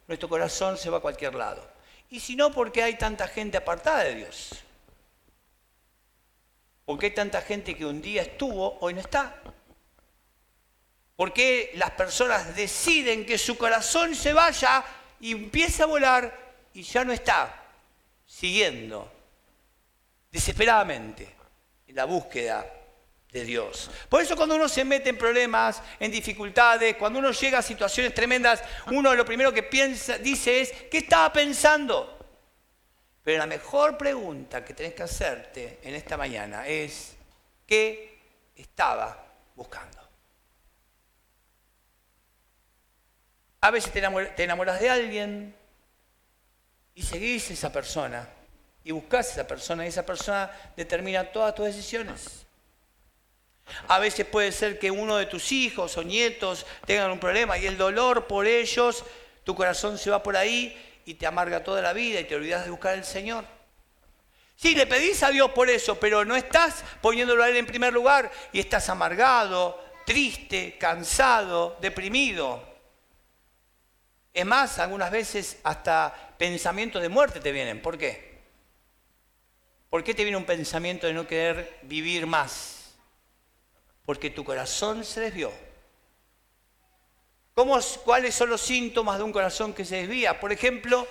nuestro 0.07 0.29
corazón 0.29 0.77
se 0.77 0.89
va 0.89 0.99
a 0.99 1.01
cualquier 1.01 1.35
lado. 1.35 1.67
Y 2.09 2.19
si 2.19 2.35
no, 2.35 2.51
porque 2.51 2.83
hay 2.83 2.95
tanta 2.95 3.27
gente 3.27 3.57
apartada 3.57 4.03
de 4.03 4.15
Dios. 4.15 4.51
Porque 6.85 7.07
hay 7.07 7.11
tanta 7.11 7.41
gente 7.41 7.75
que 7.75 7.85
un 7.85 8.01
día 8.01 8.21
estuvo, 8.21 8.77
hoy 8.79 8.93
no 8.93 9.01
está. 9.01 9.41
Porque 11.15 11.71
las 11.75 11.91
personas 11.91 12.55
deciden 12.55 13.25
que 13.25 13.37
su 13.37 13.57
corazón 13.57 14.15
se 14.15 14.33
vaya 14.33 14.83
y 15.19 15.31
empieza 15.31 15.83
a 15.83 15.87
volar 15.87 16.45
y 16.73 16.83
ya 16.83 17.05
no 17.05 17.13
está 17.13 17.63
siguiendo 18.25 19.11
desesperadamente 20.31 21.35
en 21.87 21.95
la 21.95 22.05
búsqueda 22.05 22.65
de 23.31 23.45
Dios. 23.45 23.89
Por 24.09 24.21
eso 24.21 24.35
cuando 24.35 24.55
uno 24.55 24.67
se 24.67 24.83
mete 24.83 25.09
en 25.09 25.17
problemas, 25.17 25.81
en 25.99 26.11
dificultades, 26.11 26.95
cuando 26.97 27.19
uno 27.19 27.31
llega 27.31 27.59
a 27.59 27.61
situaciones 27.61 28.13
tremendas, 28.13 28.61
uno 28.91 29.15
lo 29.15 29.25
primero 29.25 29.53
que 29.53 29.63
piensa, 29.63 30.17
dice 30.17 30.61
es, 30.61 30.71
¿qué 30.91 30.99
estaba 30.99 31.31
pensando? 31.31 32.17
Pero 33.23 33.39
la 33.39 33.47
mejor 33.47 33.97
pregunta 33.97 34.63
que 34.63 34.73
tenés 34.73 34.93
que 34.93 35.03
hacerte 35.03 35.79
en 35.81 35.95
esta 35.95 36.15
mañana 36.15 36.67
es, 36.67 37.15
¿qué 37.65 38.19
estaba 38.55 39.25
buscando? 39.55 40.04
A 43.65 43.71
veces 43.71 43.91
te 43.91 44.43
enamoras 44.43 44.79
de 44.79 44.91
alguien 44.91 45.55
y 46.93 47.01
seguís 47.01 47.49
esa 47.49 47.71
persona 47.71 48.29
y 48.83 48.91
buscas 48.91 49.29
a 49.29 49.31
esa 49.31 49.47
persona 49.47 49.83
y 49.83 49.87
esa 49.87 50.05
persona 50.05 50.51
determina 50.77 51.23
todas 51.23 51.55
tus 51.55 51.65
decisiones. 51.65 52.45
A 53.87 53.97
veces 53.97 54.27
puede 54.27 54.51
ser 54.51 54.77
que 54.77 54.91
uno 54.91 55.17
de 55.17 55.25
tus 55.25 55.51
hijos 55.51 55.97
o 55.97 56.03
nietos 56.03 56.63
tengan 56.85 57.09
un 57.09 57.19
problema 57.19 57.57
y 57.57 57.65
el 57.65 57.75
dolor 57.75 58.27
por 58.27 58.45
ellos, 58.45 59.03
tu 59.43 59.55
corazón 59.55 59.97
se 59.97 60.11
va 60.11 60.21
por 60.21 60.37
ahí 60.37 61.01
y 61.03 61.15
te 61.15 61.25
amarga 61.25 61.63
toda 61.63 61.81
la 61.81 61.93
vida 61.93 62.19
y 62.19 62.25
te 62.25 62.35
olvidas 62.35 62.65
de 62.65 62.69
buscar 62.69 62.93
al 62.93 63.03
Señor. 63.03 63.45
Sí, 64.55 64.75
le 64.75 64.85
pedís 64.85 65.23
a 65.23 65.31
Dios 65.31 65.49
por 65.49 65.71
eso, 65.71 65.99
pero 65.99 66.23
no 66.23 66.35
estás 66.35 66.83
poniéndolo 67.01 67.41
a 67.41 67.49
Él 67.49 67.57
en 67.57 67.65
primer 67.65 67.91
lugar 67.91 68.31
y 68.53 68.59
estás 68.59 68.89
amargado, 68.89 69.83
triste, 70.05 70.77
cansado, 70.77 71.79
deprimido. 71.81 72.74
Es 74.35 74.45
más, 74.45 74.79
algunas 74.79 75.11
veces 75.11 75.59
hasta 75.63 76.13
pensamientos 76.37 77.01
de 77.01 77.07
muerte 77.07 77.39
te 77.39 77.53
vienen. 77.53 77.81
¿Por 77.81 77.97
qué? 77.97 78.35
¿Por 79.89 80.03
qué 80.03 80.13
te 80.13 80.23
viene 80.23 80.35
un 80.35 80.43
pensamiento 80.43 81.07
de 81.07 81.13
no 81.13 81.25
querer 81.25 81.79
vivir 81.83 82.27
más? 82.27 82.95
Porque 84.05 84.29
tu 84.29 84.43
corazón 84.43 85.05
se 85.05 85.21
desvió. 85.21 85.53
¿Cuáles 88.03 88.35
son 88.35 88.49
los 88.49 88.59
síntomas 88.59 89.17
de 89.17 89.23
un 89.23 89.31
corazón 89.31 89.73
que 89.73 89.85
se 89.85 89.95
desvía? 89.95 90.37
Por 90.37 90.51
ejemplo, 90.51 91.07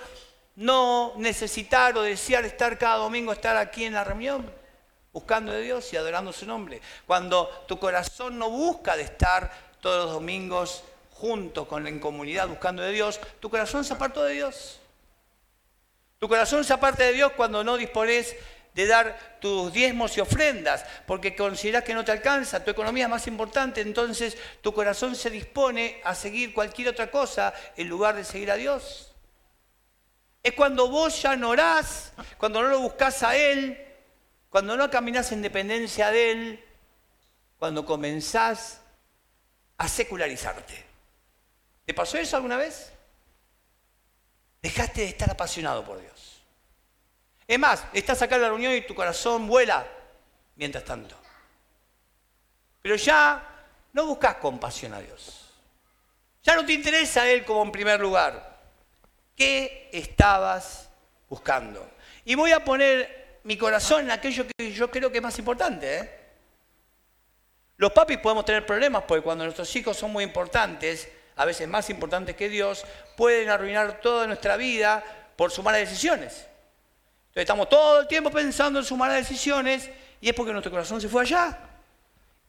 no 0.55 1.13
necesitar 1.17 1.97
o 1.97 2.03
desear 2.03 2.45
estar 2.45 2.77
cada 2.77 2.97
domingo, 2.97 3.33
estar 3.33 3.57
aquí 3.57 3.85
en 3.85 3.93
la 3.93 4.03
reunión, 4.03 4.53
buscando 5.11 5.51
a 5.51 5.57
Dios 5.57 5.91
y 5.91 5.97
adorando 5.97 6.31
su 6.31 6.45
nombre. 6.45 6.79
Cuando 7.07 7.49
tu 7.67 7.79
corazón 7.79 8.37
no 8.37 8.51
busca 8.51 8.95
de 8.95 9.01
estar 9.01 9.51
todos 9.81 10.05
los 10.05 10.13
domingos 10.13 10.83
juntos 11.15 11.65
con 11.67 11.87
en 11.87 11.99
comunidad 11.99 12.49
buscando 12.49 12.83
de 12.83 12.91
Dios, 12.91 13.21
tu 13.39 13.49
corazón 13.49 13.85
se 13.85 13.93
apartó 13.93 14.23
de 14.23 14.33
Dios. 14.33 14.81
Tu 16.19 16.27
corazón 16.27 16.63
se 16.65 16.73
aparta 16.73 17.03
de 17.03 17.13
Dios 17.13 17.31
cuando 17.37 17.63
no 17.63 17.77
dispones 17.77 18.35
de 18.73 18.85
dar 18.85 19.37
tus 19.39 19.71
diezmos 19.71 20.17
y 20.17 20.19
ofrendas, 20.19 20.85
porque 21.07 21.33
consideras 21.33 21.85
que 21.85 21.93
no 21.93 22.03
te 22.03 22.11
alcanza, 22.11 22.63
tu 22.63 22.71
economía 22.71 23.05
es 23.05 23.09
más 23.09 23.27
importante, 23.27 23.79
entonces 23.79 24.37
tu 24.61 24.73
corazón 24.73 25.15
se 25.15 25.29
dispone 25.29 26.01
a 26.03 26.13
seguir 26.13 26.53
cualquier 26.53 26.89
otra 26.89 27.09
cosa 27.09 27.53
en 27.77 27.87
lugar 27.87 28.15
de 28.15 28.25
seguir 28.25 28.51
a 28.51 28.57
Dios. 28.57 29.13
Es 30.43 30.53
cuando 30.53 30.89
vos 30.89 31.21
ya 31.21 31.37
no 31.37 31.51
orás, 31.51 32.11
cuando 32.37 32.61
no 32.61 32.67
lo 32.67 32.81
buscas 32.81 33.23
a 33.23 33.37
Él, 33.37 33.81
cuando 34.49 34.75
no 34.75 34.89
caminás 34.89 35.31
en 35.31 35.41
dependencia 35.41 36.11
de 36.11 36.31
Él, 36.31 36.65
cuando 37.57 37.85
comenzás 37.85 38.81
a 39.77 39.87
secularizarte. 39.87 40.94
¿Te 41.85 41.93
pasó 41.93 42.17
eso 42.17 42.35
alguna 42.35 42.57
vez? 42.57 42.91
Dejaste 44.61 45.01
de 45.01 45.07
estar 45.07 45.29
apasionado 45.29 45.85
por 45.85 46.01
Dios. 46.01 46.41
Es 47.47 47.59
más, 47.59 47.85
estás 47.93 48.21
acá 48.21 48.35
en 48.35 48.41
la 48.41 48.49
reunión 48.49 48.73
y 48.73 48.81
tu 48.81 48.95
corazón 48.95 49.47
vuela 49.47 49.85
mientras 50.55 50.83
tanto. 50.83 51.15
Pero 52.81 52.95
ya 52.95 53.67
no 53.93 54.05
buscas 54.07 54.35
compasión 54.35 54.93
a 54.93 54.99
Dios. 54.99 55.51
Ya 56.43 56.55
no 56.55 56.65
te 56.65 56.73
interesa 56.73 57.21
a 57.21 57.29
Él 57.29 57.45
como 57.45 57.63
en 57.63 57.71
primer 57.71 57.99
lugar. 57.99 58.59
¿Qué 59.35 59.89
estabas 59.91 60.89
buscando? 61.29 61.89
Y 62.23 62.35
voy 62.35 62.51
a 62.51 62.63
poner 62.63 63.39
mi 63.43 63.57
corazón 63.57 64.05
en 64.05 64.11
aquello 64.11 64.45
que 64.47 64.71
yo 64.71 64.89
creo 64.89 65.11
que 65.11 65.17
es 65.17 65.23
más 65.23 65.37
importante. 65.37 65.97
¿eh? 65.97 66.19
Los 67.77 67.91
papis 67.91 68.17
podemos 68.17 68.45
tener 68.45 68.65
problemas 68.65 69.03
porque 69.07 69.23
cuando 69.23 69.43
nuestros 69.43 69.75
hijos 69.75 69.97
son 69.97 70.11
muy 70.11 70.23
importantes, 70.23 71.07
a 71.35 71.45
veces 71.45 71.67
más 71.67 71.89
importantes 71.89 72.35
que 72.35 72.49
Dios, 72.49 72.85
pueden 73.17 73.49
arruinar 73.49 74.01
toda 74.01 74.27
nuestra 74.27 74.57
vida 74.57 75.03
por 75.35 75.51
sus 75.51 75.63
malas 75.63 75.81
decisiones 75.81 76.47
estamos 77.41 77.67
todo 77.67 78.01
el 78.01 78.07
tiempo 78.07 78.31
pensando 78.31 78.79
en 78.79 78.85
sus 78.85 78.97
malas 78.97 79.17
decisiones 79.17 79.89
y 80.21 80.29
es 80.29 80.35
porque 80.35 80.51
nuestro 80.51 80.71
corazón 80.71 81.01
se 81.01 81.09
fue 81.09 81.23
allá 81.23 81.57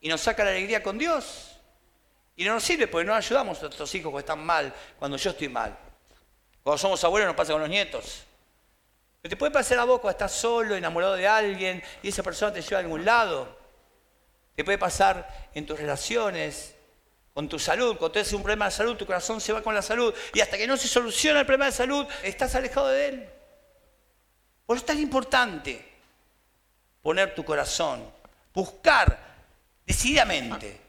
y 0.00 0.08
nos 0.08 0.20
saca 0.20 0.44
la 0.44 0.50
alegría 0.50 0.82
con 0.82 0.96
Dios. 0.96 1.52
Y 2.36 2.44
no 2.44 2.54
nos 2.54 2.62
sirve 2.62 2.86
porque 2.86 3.04
no 3.04 3.14
ayudamos 3.14 3.58
a 3.58 3.62
nuestros 3.62 3.92
hijos 3.94 4.12
que 4.12 4.18
están 4.20 4.44
mal 4.44 4.72
cuando 4.98 5.16
yo 5.16 5.30
estoy 5.30 5.48
mal. 5.48 5.76
Cuando 6.62 6.78
somos 6.78 7.02
abuelos 7.02 7.26
nos 7.26 7.36
pasa 7.36 7.52
con 7.52 7.62
los 7.62 7.70
nietos. 7.70 8.24
Pero 9.22 9.30
te 9.30 9.36
puede 9.36 9.50
pasar 9.50 9.78
a 9.78 9.84
vos 9.84 10.00
cuando 10.00 10.12
estás 10.12 10.32
solo, 10.32 10.76
enamorado 10.76 11.14
de 11.14 11.26
alguien 11.26 11.82
y 12.02 12.08
esa 12.08 12.22
persona 12.22 12.52
te 12.52 12.62
lleva 12.62 12.76
a 12.76 12.80
algún 12.80 13.04
lado. 13.04 13.58
Te 14.54 14.64
puede 14.64 14.78
pasar 14.78 15.50
en 15.54 15.66
tus 15.66 15.78
relaciones, 15.78 16.75
con 17.36 17.50
tu 17.50 17.58
salud. 17.58 17.98
Cuando 17.98 18.12
tienes 18.12 18.32
un 18.32 18.40
problema 18.42 18.64
de 18.64 18.70
salud, 18.70 18.96
tu 18.96 19.04
corazón 19.04 19.42
se 19.42 19.52
va 19.52 19.60
con 19.60 19.74
la 19.74 19.82
salud. 19.82 20.14
Y 20.32 20.40
hasta 20.40 20.56
que 20.56 20.66
no 20.66 20.74
se 20.78 20.88
soluciona 20.88 21.40
el 21.40 21.44
problema 21.44 21.66
de 21.66 21.72
salud, 21.72 22.06
estás 22.22 22.54
alejado 22.54 22.88
de 22.88 23.08
él. 23.08 23.28
Por 24.64 24.74
eso 24.74 24.82
es 24.82 24.86
tan 24.86 24.98
importante 24.98 25.86
poner 27.02 27.34
tu 27.34 27.44
corazón, 27.44 28.10
buscar 28.54 29.18
decididamente 29.84 30.80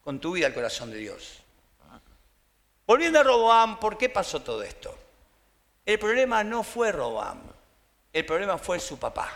con 0.00 0.18
tu 0.18 0.32
vida 0.32 0.46
el 0.46 0.54
corazón 0.54 0.90
de 0.90 0.96
Dios. 0.96 1.42
Volviendo 2.86 3.20
a 3.20 3.22
Roboam, 3.22 3.78
¿por 3.78 3.98
qué 3.98 4.08
pasó 4.08 4.40
todo 4.40 4.62
esto? 4.62 4.98
El 5.84 5.98
problema 5.98 6.42
no 6.42 6.62
fue 6.62 6.92
Roboam, 6.92 7.42
el 8.10 8.24
problema 8.24 8.56
fue 8.56 8.80
su 8.80 8.98
papá. 8.98 9.30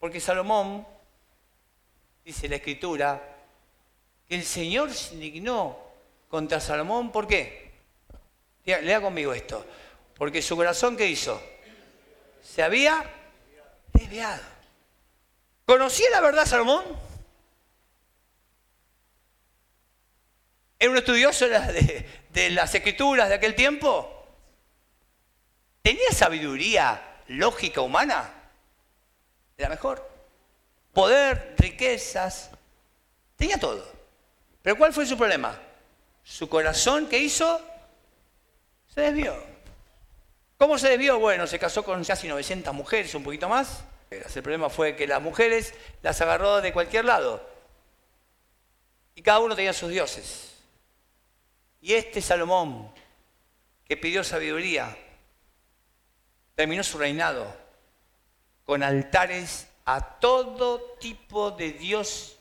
Porque 0.00 0.18
Salomón, 0.18 0.84
dice 2.24 2.48
la 2.48 2.56
escritura, 2.56 3.37
el 4.28 4.44
Señor 4.44 4.92
se 4.92 5.14
indignó 5.14 5.78
contra 6.28 6.60
Salomón, 6.60 7.10
¿por 7.12 7.26
qué? 7.26 7.72
Lea 8.64 9.00
conmigo 9.00 9.32
esto. 9.32 9.64
Porque 10.16 10.42
su 10.42 10.56
corazón, 10.56 10.96
¿qué 10.96 11.06
hizo? 11.06 11.40
se 12.48 12.62
había 12.62 13.04
desviado. 13.92 14.42
¿Conocía 15.66 16.08
la 16.10 16.20
verdad 16.20 16.46
Salomón? 16.46 16.84
¿Era 20.78 20.90
un 20.90 20.96
estudioso 20.96 21.46
de, 21.48 22.50
las 22.50 22.74
escrituras 22.74 23.28
de 23.28 23.34
aquel 23.34 23.54
tiempo? 23.54 24.26
¿Tenía 25.82 26.10
sabiduría 26.12 27.22
lógica 27.28 27.80
humana? 27.80 28.32
Era 29.56 29.68
mejor. 29.68 30.08
Poder, 30.92 31.54
riquezas, 31.58 32.50
tenía 33.36 33.58
todo. 33.58 33.97
Pero 34.62 34.76
¿cuál 34.76 34.92
fue 34.92 35.06
su 35.06 35.16
problema? 35.16 35.58
Su 36.24 36.48
corazón, 36.48 37.08
¿qué 37.08 37.18
hizo? 37.18 37.60
Se 38.94 39.00
desvió. 39.00 39.34
¿Cómo 40.56 40.76
se 40.76 40.88
desvió? 40.88 41.18
Bueno, 41.18 41.46
se 41.46 41.58
casó 41.58 41.84
con 41.84 42.04
casi 42.04 42.28
900 42.28 42.74
mujeres, 42.74 43.14
un 43.14 43.22
poquito 43.22 43.48
más. 43.48 43.84
El 44.10 44.42
problema 44.42 44.68
fue 44.70 44.96
que 44.96 45.06
las 45.06 45.22
mujeres 45.22 45.74
las 46.02 46.20
agarró 46.20 46.60
de 46.60 46.72
cualquier 46.72 47.04
lado. 47.04 47.48
Y 49.14 49.22
cada 49.22 49.38
uno 49.38 49.54
tenía 49.54 49.72
sus 49.72 49.90
dioses. 49.90 50.54
Y 51.80 51.94
este 51.94 52.20
Salomón, 52.20 52.92
que 53.84 53.96
pidió 53.96 54.24
sabiduría, 54.24 54.96
terminó 56.54 56.82
su 56.82 56.98
reinado 56.98 57.54
con 58.64 58.82
altares 58.82 59.68
a 59.84 60.18
todo 60.18 60.96
tipo 61.00 61.52
de 61.52 61.72
dios 61.72 62.36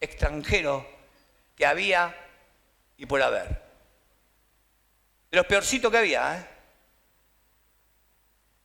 extranjero 0.00 0.97
que 1.58 1.66
había 1.66 2.14
y 2.96 3.04
por 3.04 3.20
haber. 3.20 3.48
De 5.28 5.36
los 5.36 5.46
peorcitos 5.46 5.90
que 5.90 5.98
había, 5.98 6.38
¿eh? 6.38 6.46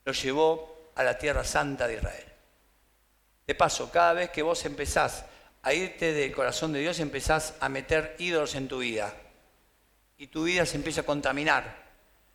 lo 0.04 0.12
llevó 0.12 0.92
a 0.94 1.02
la 1.02 1.18
tierra 1.18 1.42
santa 1.42 1.88
de 1.88 1.96
Israel. 1.96 2.24
De 3.48 3.54
paso, 3.56 3.90
cada 3.90 4.12
vez 4.12 4.30
que 4.30 4.42
vos 4.42 4.64
empezás 4.64 5.24
a 5.62 5.74
irte 5.74 6.12
del 6.12 6.32
corazón 6.32 6.72
de 6.72 6.78
Dios, 6.78 7.00
empezás 7.00 7.54
a 7.58 7.68
meter 7.68 8.14
ídolos 8.20 8.54
en 8.54 8.68
tu 8.68 8.78
vida. 8.78 9.12
Y 10.16 10.28
tu 10.28 10.44
vida 10.44 10.64
se 10.64 10.76
empieza 10.76 11.00
a 11.00 11.04
contaminar. 11.04 11.76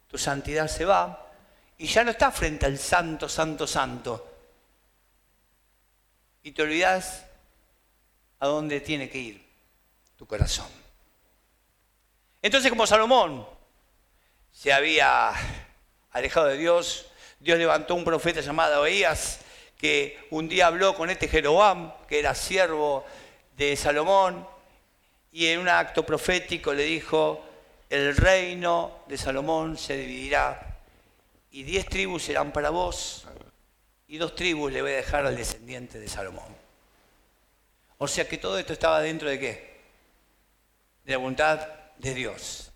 Tu 0.10 0.17
santidad 0.17 0.67
se 0.67 0.84
va 0.84 1.32
y 1.78 1.88
ya 1.88 2.04
no 2.04 2.12
estás 2.12 2.36
frente 2.36 2.65
al 2.65 2.78
santo, 2.78 3.30
santo, 3.30 3.65
santo. 3.65 4.30
Y 6.43 6.52
te 6.52 6.63
olvidas 6.63 7.26
a 8.39 8.48
dónde 8.48 8.82
tiene 8.82 9.10
que 9.10 9.19
ir 9.19 9.48
tu 10.19 10.27
corazón. 10.27 10.67
Entonces 12.41 12.69
como 12.69 12.86
Salomón 12.86 13.47
se 14.51 14.73
había 14.73 15.32
alejado 16.12 16.47
de 16.47 16.58
Dios, 16.58 17.05
Dios 17.39 17.58
levantó 17.58 17.95
un 17.95 18.03
profeta 18.03 18.41
llamado 18.41 18.82
Oías 18.82 19.39
que 19.77 20.27
un 20.32 20.49
día 20.49 20.67
habló 20.67 20.93
con 20.93 21.10
este 21.10 21.29
Jeroboam, 21.29 21.93
que 22.05 22.19
era 22.19 22.36
siervo 22.36 23.05
de 23.55 23.77
Salomón, 23.77 24.45
y 25.32 25.45
en 25.45 25.62
un 25.62 25.69
acto 25.69 26.05
profético 26.05 26.73
le 26.73 26.84
dijo, 26.84 27.41
el 27.89 28.17
reino 28.17 29.03
de 29.08 29.17
Salomón 29.17 29.77
se 29.77 29.95
dividirá, 29.95 30.79
y 31.51 31.63
diez 31.63 31.86
tribus 31.86 32.23
serán 32.23 32.51
para 32.51 32.71
vos, 32.71 33.25
y 34.10 34.17
dos 34.17 34.36
tribus 34.36 34.73
le 34.73 34.82
voy 34.82 34.91
a 34.91 34.95
dejar 34.97 35.25
al 35.25 35.38
descendiente 35.38 35.97
de 35.97 36.10
Salomón. 36.10 36.53
O 37.99 38.08
sea 38.08 38.27
que 38.27 38.38
todo 38.38 38.60
esto 38.60 38.73
estaba 38.73 38.99
dentro 38.99 39.29
de 39.29 39.39
qué? 39.39 39.68
De 41.03 41.13
la 41.13 41.17
voluntad 41.17 41.67
de 41.97 42.13
Dios. 42.13 42.71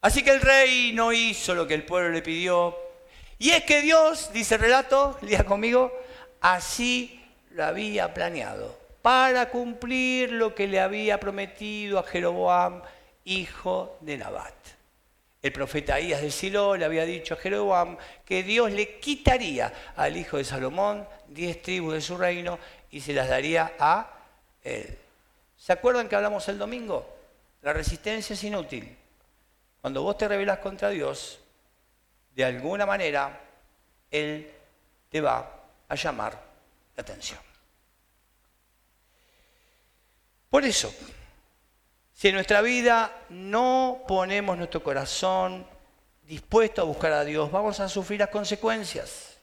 Así 0.00 0.22
que 0.22 0.30
el 0.30 0.40
rey 0.40 0.92
no 0.92 1.12
hizo 1.12 1.54
lo 1.54 1.66
que 1.66 1.74
el 1.74 1.84
pueblo 1.84 2.10
le 2.10 2.22
pidió. 2.22 2.76
Y 3.38 3.50
es 3.50 3.64
que 3.64 3.82
Dios, 3.82 4.32
dice 4.32 4.54
el 4.54 4.62
relato, 4.62 5.18
lea 5.22 5.44
conmigo, 5.44 5.92
así 6.40 7.22
lo 7.50 7.64
había 7.64 8.14
planeado, 8.14 8.78
para 9.02 9.50
cumplir 9.50 10.32
lo 10.32 10.54
que 10.54 10.66
le 10.66 10.80
había 10.80 11.18
prometido 11.18 11.98
a 11.98 12.02
Jeroboam, 12.02 12.82
hijo 13.24 13.98
de 14.00 14.18
Nabat. 14.18 14.54
El 15.42 15.52
profeta 15.52 15.94
Ahías 15.94 16.22
de 16.22 16.30
Silo 16.30 16.76
le 16.76 16.84
había 16.84 17.04
dicho 17.04 17.34
a 17.34 17.36
Jeroboam 17.36 17.96
que 18.24 18.42
Dios 18.42 18.72
le 18.72 18.98
quitaría 18.98 19.72
al 19.96 20.16
hijo 20.16 20.38
de 20.38 20.44
Salomón 20.44 21.06
diez 21.28 21.62
tribus 21.62 21.94
de 21.94 22.00
su 22.00 22.16
reino 22.16 22.58
y 22.90 23.00
se 23.00 23.12
las 23.12 23.28
daría 23.28 23.74
a 23.78 24.10
él. 24.64 24.98
¿Se 25.56 25.72
acuerdan 25.72 26.08
que 26.08 26.16
hablamos 26.16 26.48
el 26.48 26.58
domingo? 26.58 27.15
La 27.66 27.72
resistencia 27.72 28.34
es 28.34 28.44
inútil. 28.44 28.96
Cuando 29.80 30.00
vos 30.00 30.16
te 30.16 30.28
rebelas 30.28 30.60
contra 30.60 30.88
Dios, 30.88 31.40
de 32.32 32.44
alguna 32.44 32.86
manera, 32.86 33.40
Él 34.08 34.52
te 35.08 35.20
va 35.20 35.64
a 35.88 35.94
llamar 35.96 36.40
la 36.94 37.00
atención. 37.00 37.40
Por 40.48 40.64
eso, 40.64 40.94
si 42.14 42.28
en 42.28 42.34
nuestra 42.36 42.62
vida 42.62 43.24
no 43.30 44.04
ponemos 44.06 44.56
nuestro 44.56 44.80
corazón 44.80 45.66
dispuesto 46.22 46.82
a 46.82 46.84
buscar 46.84 47.10
a 47.10 47.24
Dios, 47.24 47.50
vamos 47.50 47.80
a 47.80 47.88
sufrir 47.88 48.20
las 48.20 48.30
consecuencias. 48.30 49.35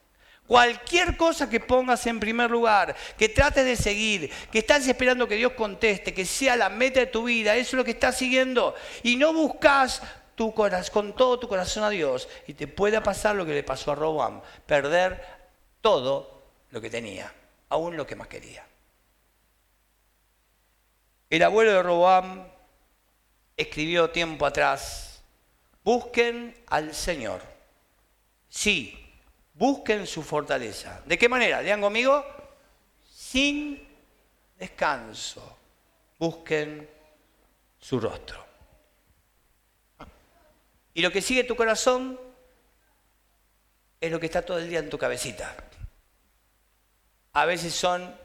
Cualquier 0.47 1.15
cosa 1.15 1.49
que 1.49 1.59
pongas 1.59 2.05
en 2.05 2.19
primer 2.19 2.51
lugar, 2.51 2.95
que 3.17 3.29
trates 3.29 3.63
de 3.65 3.75
seguir, 3.75 4.29
que 4.51 4.59
estás 4.59 4.87
esperando 4.87 5.27
que 5.27 5.35
Dios 5.35 5.53
conteste, 5.53 6.13
que 6.13 6.25
sea 6.25 6.55
la 6.55 6.69
meta 6.69 6.99
de 6.99 7.05
tu 7.07 7.23
vida, 7.23 7.55
eso 7.55 7.69
es 7.69 7.73
lo 7.73 7.85
que 7.85 7.91
estás 7.91 8.17
siguiendo. 8.17 8.75
Y 9.03 9.15
no 9.15 9.33
buscas 9.33 10.01
tu 10.35 10.53
con 10.53 11.15
todo 11.15 11.39
tu 11.39 11.47
corazón 11.47 11.83
a 11.83 11.89
Dios 11.89 12.27
y 12.47 12.53
te 12.53 12.67
puede 12.67 12.99
pasar 13.01 13.35
lo 13.35 13.45
que 13.45 13.53
le 13.53 13.63
pasó 13.63 13.91
a 13.91 13.95
Roboam, 13.95 14.41
perder 14.65 15.23
todo 15.81 16.43
lo 16.71 16.81
que 16.81 16.89
tenía, 16.89 17.33
aún 17.69 17.95
lo 17.95 18.07
que 18.07 18.15
más 18.15 18.27
quería. 18.27 18.65
El 21.29 21.43
abuelo 21.43 21.71
de 21.71 21.83
Roboam 21.83 22.47
escribió 23.55 24.09
tiempo 24.09 24.45
atrás, 24.45 25.23
busquen 25.83 26.55
al 26.67 26.93
Señor. 26.93 27.41
Sí, 28.49 29.02
busquen 29.63 30.05
su 30.05 30.21
fortaleza. 30.23 31.01
¿De 31.05 31.17
qué 31.17 31.29
manera? 31.29 31.61
Lean 31.61 31.81
conmigo. 31.81 32.25
Sin 33.09 33.87
descanso. 34.57 35.57
Busquen 36.19 36.89
su 37.79 37.99
rostro. 37.99 38.45
Y 40.93 41.01
lo 41.01 41.11
que 41.11 41.21
sigue 41.21 41.43
tu 41.43 41.55
corazón 41.55 42.19
es 43.99 44.11
lo 44.11 44.19
que 44.19 44.25
está 44.25 44.41
todo 44.41 44.57
el 44.57 44.69
día 44.69 44.79
en 44.79 44.89
tu 44.89 44.97
cabecita 44.97 45.55
a 47.33 47.45
veces 47.45 47.73
son 47.73 48.15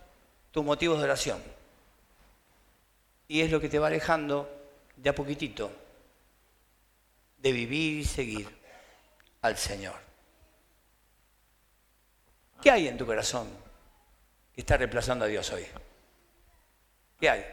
tus 0.51 0.65
motivos 0.65 0.99
de 0.99 1.05
oración. 1.05 1.43
Y 3.27 3.41
es 3.41 3.51
lo 3.51 3.61
que 3.61 3.69
te 3.69 3.79
va 3.79 3.89
alejando 3.89 4.49
de 4.97 5.11
a 5.11 5.15
poquitito 5.15 5.71
de 7.39 7.53
vivir 7.53 8.01
y 8.01 8.05
seguir 8.05 8.49
al 9.43 9.57
Señor. 9.57 10.08
¿Qué 12.61 12.71
hay 12.71 12.89
en 12.89 12.99
tu 12.99 13.07
corazón 13.07 13.49
que 14.55 14.61
está 14.61 14.77
reemplazando 14.77 15.25
a 15.25 15.29
Dios 15.29 15.51
hoy? 15.53 15.67
¿Qué 17.21 17.31
hay? 17.31 17.45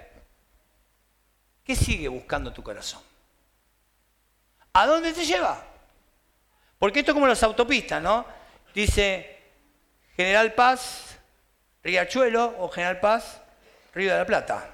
¿Qué 1.63 1.75
sigue 1.75 2.07
buscando 2.07 2.53
tu 2.53 2.63
corazón? 2.63 3.01
¿A 4.73 4.85
dónde 4.85 5.13
te 5.13 5.25
lleva? 5.25 5.63
Porque 6.77 6.99
esto 6.99 7.11
es 7.11 7.13
como 7.13 7.27
las 7.27 7.41
autopistas, 7.43 8.01
¿no? 8.01 8.25
Dice 8.73 9.39
General 10.15 10.53
Paz, 10.53 11.17
Riachuelo 11.83 12.55
o 12.59 12.69
General 12.69 12.99
Paz, 12.99 13.41
Río 13.93 14.11
de 14.11 14.19
la 14.19 14.25
Plata. 14.25 14.69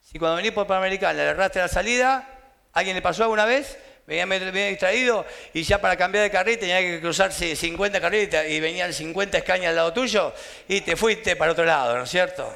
Si 0.00 0.18
cuando 0.18 0.36
venís 0.36 0.52
por 0.52 0.66
Panamericana 0.66 1.12
le 1.14 1.22
erraste 1.22 1.60
la 1.60 1.68
salida, 1.68 2.28
¿alguien 2.72 2.96
le 2.96 3.02
pasó 3.02 3.22
alguna 3.22 3.44
vez? 3.44 3.78
Venía 4.06 4.26
medio 4.26 4.52
distraído 4.52 5.24
y 5.52 5.62
ya 5.62 5.80
para 5.80 5.96
cambiar 5.96 6.24
de 6.24 6.30
carril 6.30 6.58
tenía 6.58 6.80
que 6.80 7.00
cruzarse 7.00 7.56
50 7.56 8.00
carriles 8.00 8.50
y 8.50 8.60
venían 8.60 8.92
50 8.92 9.38
escañas 9.38 9.70
al 9.70 9.76
lado 9.76 9.92
tuyo 9.92 10.32
y 10.68 10.82
te 10.82 10.94
fuiste 10.96 11.36
para 11.36 11.52
otro 11.52 11.64
lado, 11.64 11.96
¿no 11.96 12.04
es 12.04 12.10
cierto? 12.10 12.52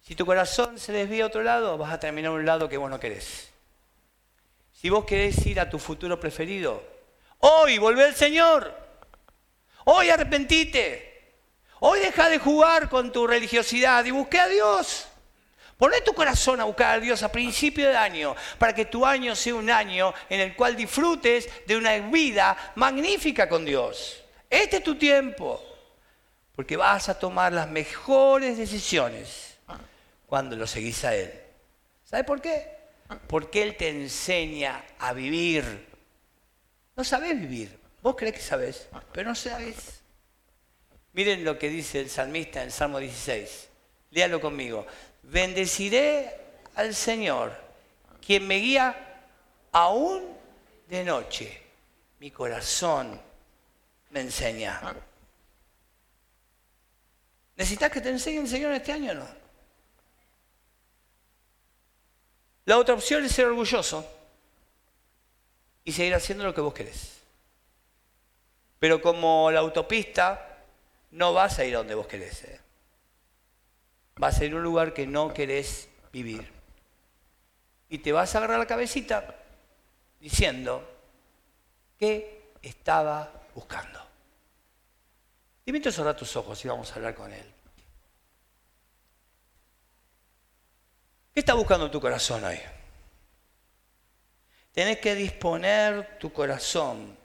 Si 0.00 0.14
tu 0.14 0.24
corazón 0.24 0.78
se 0.78 0.92
desvía 0.92 1.24
a 1.24 1.26
otro 1.26 1.42
lado, 1.42 1.76
vas 1.76 1.92
a 1.92 1.98
terminar 1.98 2.30
a 2.30 2.34
un 2.34 2.46
lado 2.46 2.68
que 2.68 2.76
vos 2.76 2.88
no 2.88 3.00
querés. 3.00 3.50
Si 4.72 4.88
vos 4.90 5.04
querés 5.04 5.44
ir 5.46 5.58
a 5.58 5.68
tu 5.68 5.80
futuro 5.80 6.20
preferido, 6.20 6.84
hoy 7.40 7.78
volvé 7.78 8.04
al 8.04 8.14
Señor, 8.14 8.72
hoy 9.84 10.10
arrepentite, 10.10 11.16
Hoy 11.80 12.00
deja 12.00 12.30
de 12.30 12.38
jugar 12.38 12.88
con 12.88 13.12
tu 13.12 13.26
religiosidad 13.26 14.04
y 14.04 14.10
busque 14.10 14.38
a 14.38 14.48
Dios. 14.48 15.08
Poné 15.76 16.00
tu 16.00 16.14
corazón 16.14 16.60
a 16.60 16.64
buscar 16.64 16.94
a 16.96 17.00
Dios 17.00 17.22
a 17.22 17.30
principio 17.30 17.88
de 17.88 17.96
año, 17.96 18.34
para 18.58 18.74
que 18.74 18.86
tu 18.86 19.04
año 19.04 19.36
sea 19.36 19.54
un 19.54 19.70
año 19.70 20.14
en 20.30 20.40
el 20.40 20.56
cual 20.56 20.74
disfrutes 20.74 21.48
de 21.66 21.76
una 21.76 21.98
vida 21.98 22.72
magnífica 22.76 23.48
con 23.48 23.64
Dios. 23.64 24.22
Este 24.48 24.78
es 24.78 24.82
tu 24.82 24.94
tiempo, 24.96 25.62
porque 26.54 26.76
vas 26.76 27.10
a 27.10 27.18
tomar 27.18 27.52
las 27.52 27.68
mejores 27.68 28.56
decisiones 28.56 29.58
cuando 30.26 30.56
lo 30.56 30.66
seguís 30.66 31.04
a 31.04 31.14
Él. 31.14 31.32
¿Sabes 32.04 32.24
por 32.24 32.40
qué? 32.40 32.76
Porque 33.26 33.62
Él 33.62 33.76
te 33.76 33.90
enseña 33.90 34.82
a 34.98 35.12
vivir. 35.12 35.86
No 36.96 37.04
sabes 37.04 37.38
vivir. 37.38 37.78
Vos 38.00 38.16
crees 38.16 38.34
que 38.34 38.40
sabes, 38.40 38.88
pero 39.12 39.28
no 39.28 39.34
sabes. 39.34 40.00
Miren 41.12 41.44
lo 41.44 41.58
que 41.58 41.68
dice 41.68 42.00
el 42.00 42.08
salmista 42.08 42.60
en 42.60 42.66
el 42.66 42.72
Salmo 42.72 42.98
16. 42.98 43.68
Léalo 44.10 44.40
conmigo. 44.40 44.86
Bendeciré 45.28 46.40
al 46.76 46.94
Señor, 46.94 47.52
quien 48.24 48.46
me 48.46 48.56
guía 48.56 49.24
aún 49.72 50.36
de 50.88 51.04
noche. 51.04 51.62
Mi 52.20 52.30
corazón 52.30 53.20
me 54.10 54.20
enseña. 54.20 54.94
¿Necesitas 57.56 57.90
que 57.90 58.00
te 58.00 58.10
enseñe 58.10 58.38
el 58.38 58.48
Señor 58.48 58.72
este 58.72 58.92
año 58.92 59.12
o 59.12 59.14
no? 59.14 59.28
La 62.66 62.78
otra 62.78 62.94
opción 62.94 63.24
es 63.24 63.32
ser 63.32 63.46
orgulloso 63.46 64.08
y 65.84 65.92
seguir 65.92 66.14
haciendo 66.14 66.44
lo 66.44 66.54
que 66.54 66.60
vos 66.60 66.74
querés. 66.74 67.20
Pero 68.78 69.02
como 69.02 69.50
la 69.50 69.60
autopista 69.60 70.58
no 71.10 71.32
vas 71.32 71.58
a 71.58 71.64
ir 71.64 71.74
a 71.74 71.78
donde 71.78 71.94
vos 71.94 72.06
querés. 72.06 72.44
Eh. 72.44 72.65
Vas 74.16 74.40
a 74.40 74.44
a 74.44 74.48
un 74.48 74.62
lugar 74.62 74.94
que 74.94 75.06
no 75.06 75.32
querés 75.32 75.88
vivir. 76.12 76.50
Y 77.88 77.98
te 77.98 78.12
vas 78.12 78.34
a 78.34 78.38
agarrar 78.38 78.58
la 78.58 78.66
cabecita 78.66 79.36
diciendo, 80.18 80.88
¿qué 81.98 82.52
estaba 82.62 83.30
buscando? 83.54 84.00
Y 85.64 85.72
mientras 85.72 85.94
cerrar 85.94 86.16
tus 86.16 86.34
ojos 86.36 86.64
y 86.64 86.68
vamos 86.68 86.90
a 86.90 86.94
hablar 86.94 87.14
con 87.14 87.32
él. 87.32 87.52
¿Qué 91.34 91.40
está 91.40 91.54
buscando 91.54 91.90
tu 91.90 92.00
corazón 92.00 92.44
hoy? 92.44 92.58
Tenés 94.72 94.98
que 94.98 95.14
disponer 95.14 96.18
tu 96.18 96.32
corazón 96.32 97.16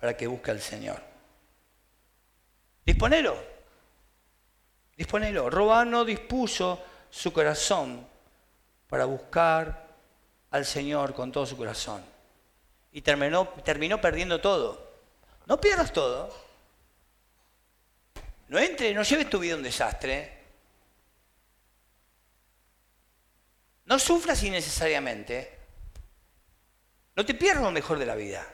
para 0.00 0.16
que 0.16 0.26
busque 0.26 0.50
al 0.50 0.60
Señor. 0.60 1.02
Disponelo. 2.86 3.57
Disponelo. 4.98 5.48
Robán 5.48 5.92
no 5.92 6.04
dispuso 6.04 6.82
su 7.08 7.32
corazón 7.32 8.04
para 8.88 9.04
buscar 9.04 9.86
al 10.50 10.66
Señor 10.66 11.14
con 11.14 11.30
todo 11.30 11.46
su 11.46 11.56
corazón. 11.56 12.04
Y 12.90 13.00
terminó, 13.00 13.48
terminó 13.64 14.00
perdiendo 14.00 14.40
todo. 14.40 14.90
No 15.46 15.60
pierdas 15.60 15.92
todo. 15.92 16.34
No 18.48 18.58
entres, 18.58 18.92
no 18.92 19.04
lleves 19.04 19.30
tu 19.30 19.38
vida 19.38 19.54
a 19.54 19.58
un 19.58 19.62
desastre. 19.62 20.36
No 23.84 24.00
sufras 24.00 24.42
innecesariamente. 24.42 25.58
No 27.14 27.24
te 27.24 27.34
pierdas 27.34 27.62
lo 27.62 27.70
mejor 27.70 28.00
de 28.00 28.06
la 28.06 28.16
vida. 28.16 28.44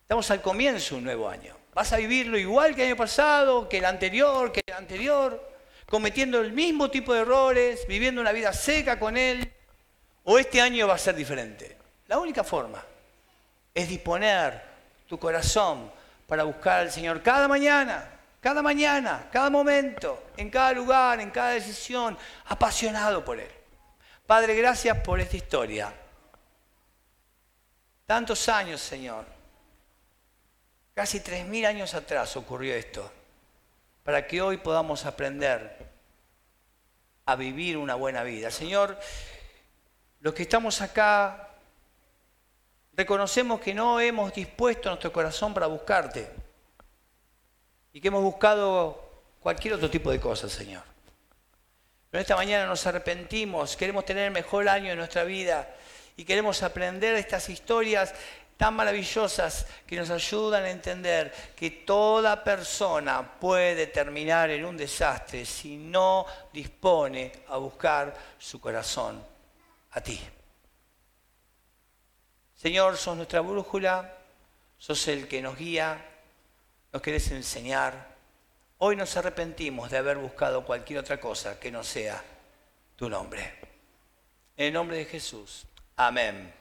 Estamos 0.00 0.30
al 0.30 0.40
comienzo 0.40 0.94
de 0.94 0.98
un 0.98 1.04
nuevo 1.04 1.28
año. 1.28 1.63
Vas 1.74 1.92
a 1.92 1.96
vivirlo 1.96 2.38
igual 2.38 2.74
que 2.74 2.82
el 2.82 2.88
año 2.88 2.96
pasado, 2.96 3.68
que 3.68 3.78
el 3.78 3.84
anterior, 3.84 4.52
que 4.52 4.62
el 4.64 4.74
anterior, 4.74 5.52
cometiendo 5.88 6.40
el 6.40 6.52
mismo 6.52 6.88
tipo 6.88 7.12
de 7.12 7.20
errores, 7.20 7.86
viviendo 7.88 8.20
una 8.20 8.30
vida 8.32 8.52
seca 8.52 8.98
con 8.98 9.16
Él. 9.16 9.52
O 10.22 10.38
este 10.38 10.60
año 10.60 10.86
va 10.86 10.94
a 10.94 10.98
ser 10.98 11.16
diferente. 11.16 11.76
La 12.06 12.18
única 12.18 12.44
forma 12.44 12.82
es 13.74 13.88
disponer 13.88 14.62
tu 15.08 15.18
corazón 15.18 15.90
para 16.26 16.44
buscar 16.44 16.80
al 16.80 16.92
Señor 16.92 17.22
cada 17.22 17.48
mañana, 17.48 18.08
cada 18.40 18.62
mañana, 18.62 19.28
cada 19.32 19.50
momento, 19.50 20.28
en 20.36 20.50
cada 20.50 20.72
lugar, 20.72 21.20
en 21.20 21.30
cada 21.30 21.50
decisión, 21.50 22.16
apasionado 22.46 23.24
por 23.24 23.40
Él. 23.40 23.50
Padre, 24.26 24.54
gracias 24.54 24.98
por 25.00 25.20
esta 25.20 25.36
historia. 25.36 25.92
Tantos 28.06 28.48
años, 28.48 28.80
Señor. 28.80 29.33
Casi 30.94 31.18
tres 31.18 31.44
mil 31.44 31.66
años 31.66 31.92
atrás 31.94 32.36
ocurrió 32.36 32.72
esto, 32.74 33.10
para 34.04 34.28
que 34.28 34.40
hoy 34.40 34.58
podamos 34.58 35.04
aprender 35.06 35.76
a 37.26 37.34
vivir 37.34 37.76
una 37.76 37.96
buena 37.96 38.22
vida. 38.22 38.52
Señor, 38.52 38.96
los 40.20 40.34
que 40.34 40.44
estamos 40.44 40.80
acá 40.80 41.50
reconocemos 42.92 43.60
que 43.60 43.74
no 43.74 43.98
hemos 43.98 44.32
dispuesto 44.32 44.88
nuestro 44.88 45.12
corazón 45.12 45.52
para 45.52 45.66
buscarte 45.66 46.30
y 47.92 48.00
que 48.00 48.08
hemos 48.08 48.22
buscado 48.22 49.24
cualquier 49.40 49.74
otro 49.74 49.90
tipo 49.90 50.12
de 50.12 50.20
cosas, 50.20 50.52
Señor. 50.52 50.84
Pero 52.08 52.22
esta 52.22 52.36
mañana 52.36 52.66
nos 52.66 52.86
arrepentimos, 52.86 53.76
queremos 53.76 54.04
tener 54.04 54.26
el 54.26 54.30
mejor 54.30 54.68
año 54.68 54.90
de 54.90 54.96
nuestra 54.96 55.24
vida 55.24 55.74
y 56.16 56.24
queremos 56.24 56.62
aprender 56.62 57.16
estas 57.16 57.48
historias 57.48 58.14
tan 58.56 58.74
maravillosas 58.74 59.66
que 59.86 59.96
nos 59.96 60.10
ayudan 60.10 60.64
a 60.64 60.70
entender 60.70 61.32
que 61.56 61.70
toda 61.70 62.42
persona 62.42 63.38
puede 63.38 63.88
terminar 63.88 64.50
en 64.50 64.64
un 64.64 64.76
desastre 64.76 65.44
si 65.44 65.76
no 65.76 66.24
dispone 66.52 67.32
a 67.48 67.56
buscar 67.56 68.14
su 68.38 68.60
corazón 68.60 69.24
a 69.92 70.00
ti. 70.00 70.20
Señor, 72.56 72.96
sos 72.96 73.16
nuestra 73.16 73.40
brújula, 73.40 74.16
sos 74.78 75.06
el 75.08 75.28
que 75.28 75.42
nos 75.42 75.58
guía, 75.58 76.02
nos 76.92 77.02
querés 77.02 77.30
enseñar. 77.30 78.14
Hoy 78.78 78.96
nos 78.96 79.16
arrepentimos 79.16 79.90
de 79.90 79.98
haber 79.98 80.16
buscado 80.16 80.64
cualquier 80.64 81.00
otra 81.00 81.20
cosa 81.20 81.58
que 81.58 81.70
no 81.70 81.82
sea 81.82 82.22
tu 82.96 83.08
nombre. 83.08 83.58
En 84.56 84.68
el 84.68 84.72
nombre 84.72 84.96
de 84.96 85.04
Jesús. 85.04 85.66
Amén 85.96 86.52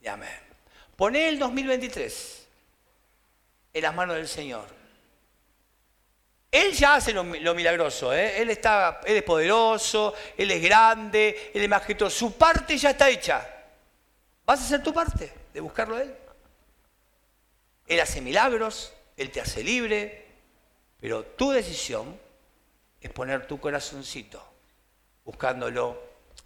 y 0.00 0.08
amén. 0.08 0.51
Poné 1.02 1.30
el 1.30 1.36
2023 1.36 2.46
en 3.74 3.82
las 3.82 3.92
manos 3.92 4.14
del 4.14 4.28
Señor. 4.28 4.68
Él 6.48 6.72
ya 6.74 6.94
hace 6.94 7.12
lo, 7.12 7.24
milagroso, 7.24 8.14
¿eh? 8.14 8.40
él, 8.40 8.50
está, 8.50 9.00
él 9.04 9.16
es 9.16 9.24
poderoso, 9.24 10.14
Él 10.36 10.52
es 10.52 10.62
grande, 10.62 11.50
Él 11.52 11.62
es 11.62 11.68
majestuoso. 11.68 12.16
Su 12.16 12.34
parte 12.34 12.78
ya 12.78 12.90
está 12.90 13.08
hecha. 13.08 13.44
¿Vas 14.46 14.60
a 14.60 14.64
hacer 14.64 14.80
tu 14.84 14.94
parte 14.94 15.32
de 15.52 15.60
buscarlo 15.60 15.96
a 15.96 16.02
Él? 16.02 16.14
Él 17.88 17.98
hace 17.98 18.20
milagros, 18.20 18.94
Él 19.16 19.32
te 19.32 19.40
hace 19.40 19.64
libre, 19.64 20.24
pero 21.00 21.24
tu 21.24 21.50
decisión 21.50 22.16
es 23.00 23.10
poner 23.10 23.48
tu 23.48 23.58
corazoncito 23.58 24.40
buscándolo 25.24 26.00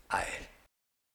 a 0.08 0.22
Él. 0.22 0.55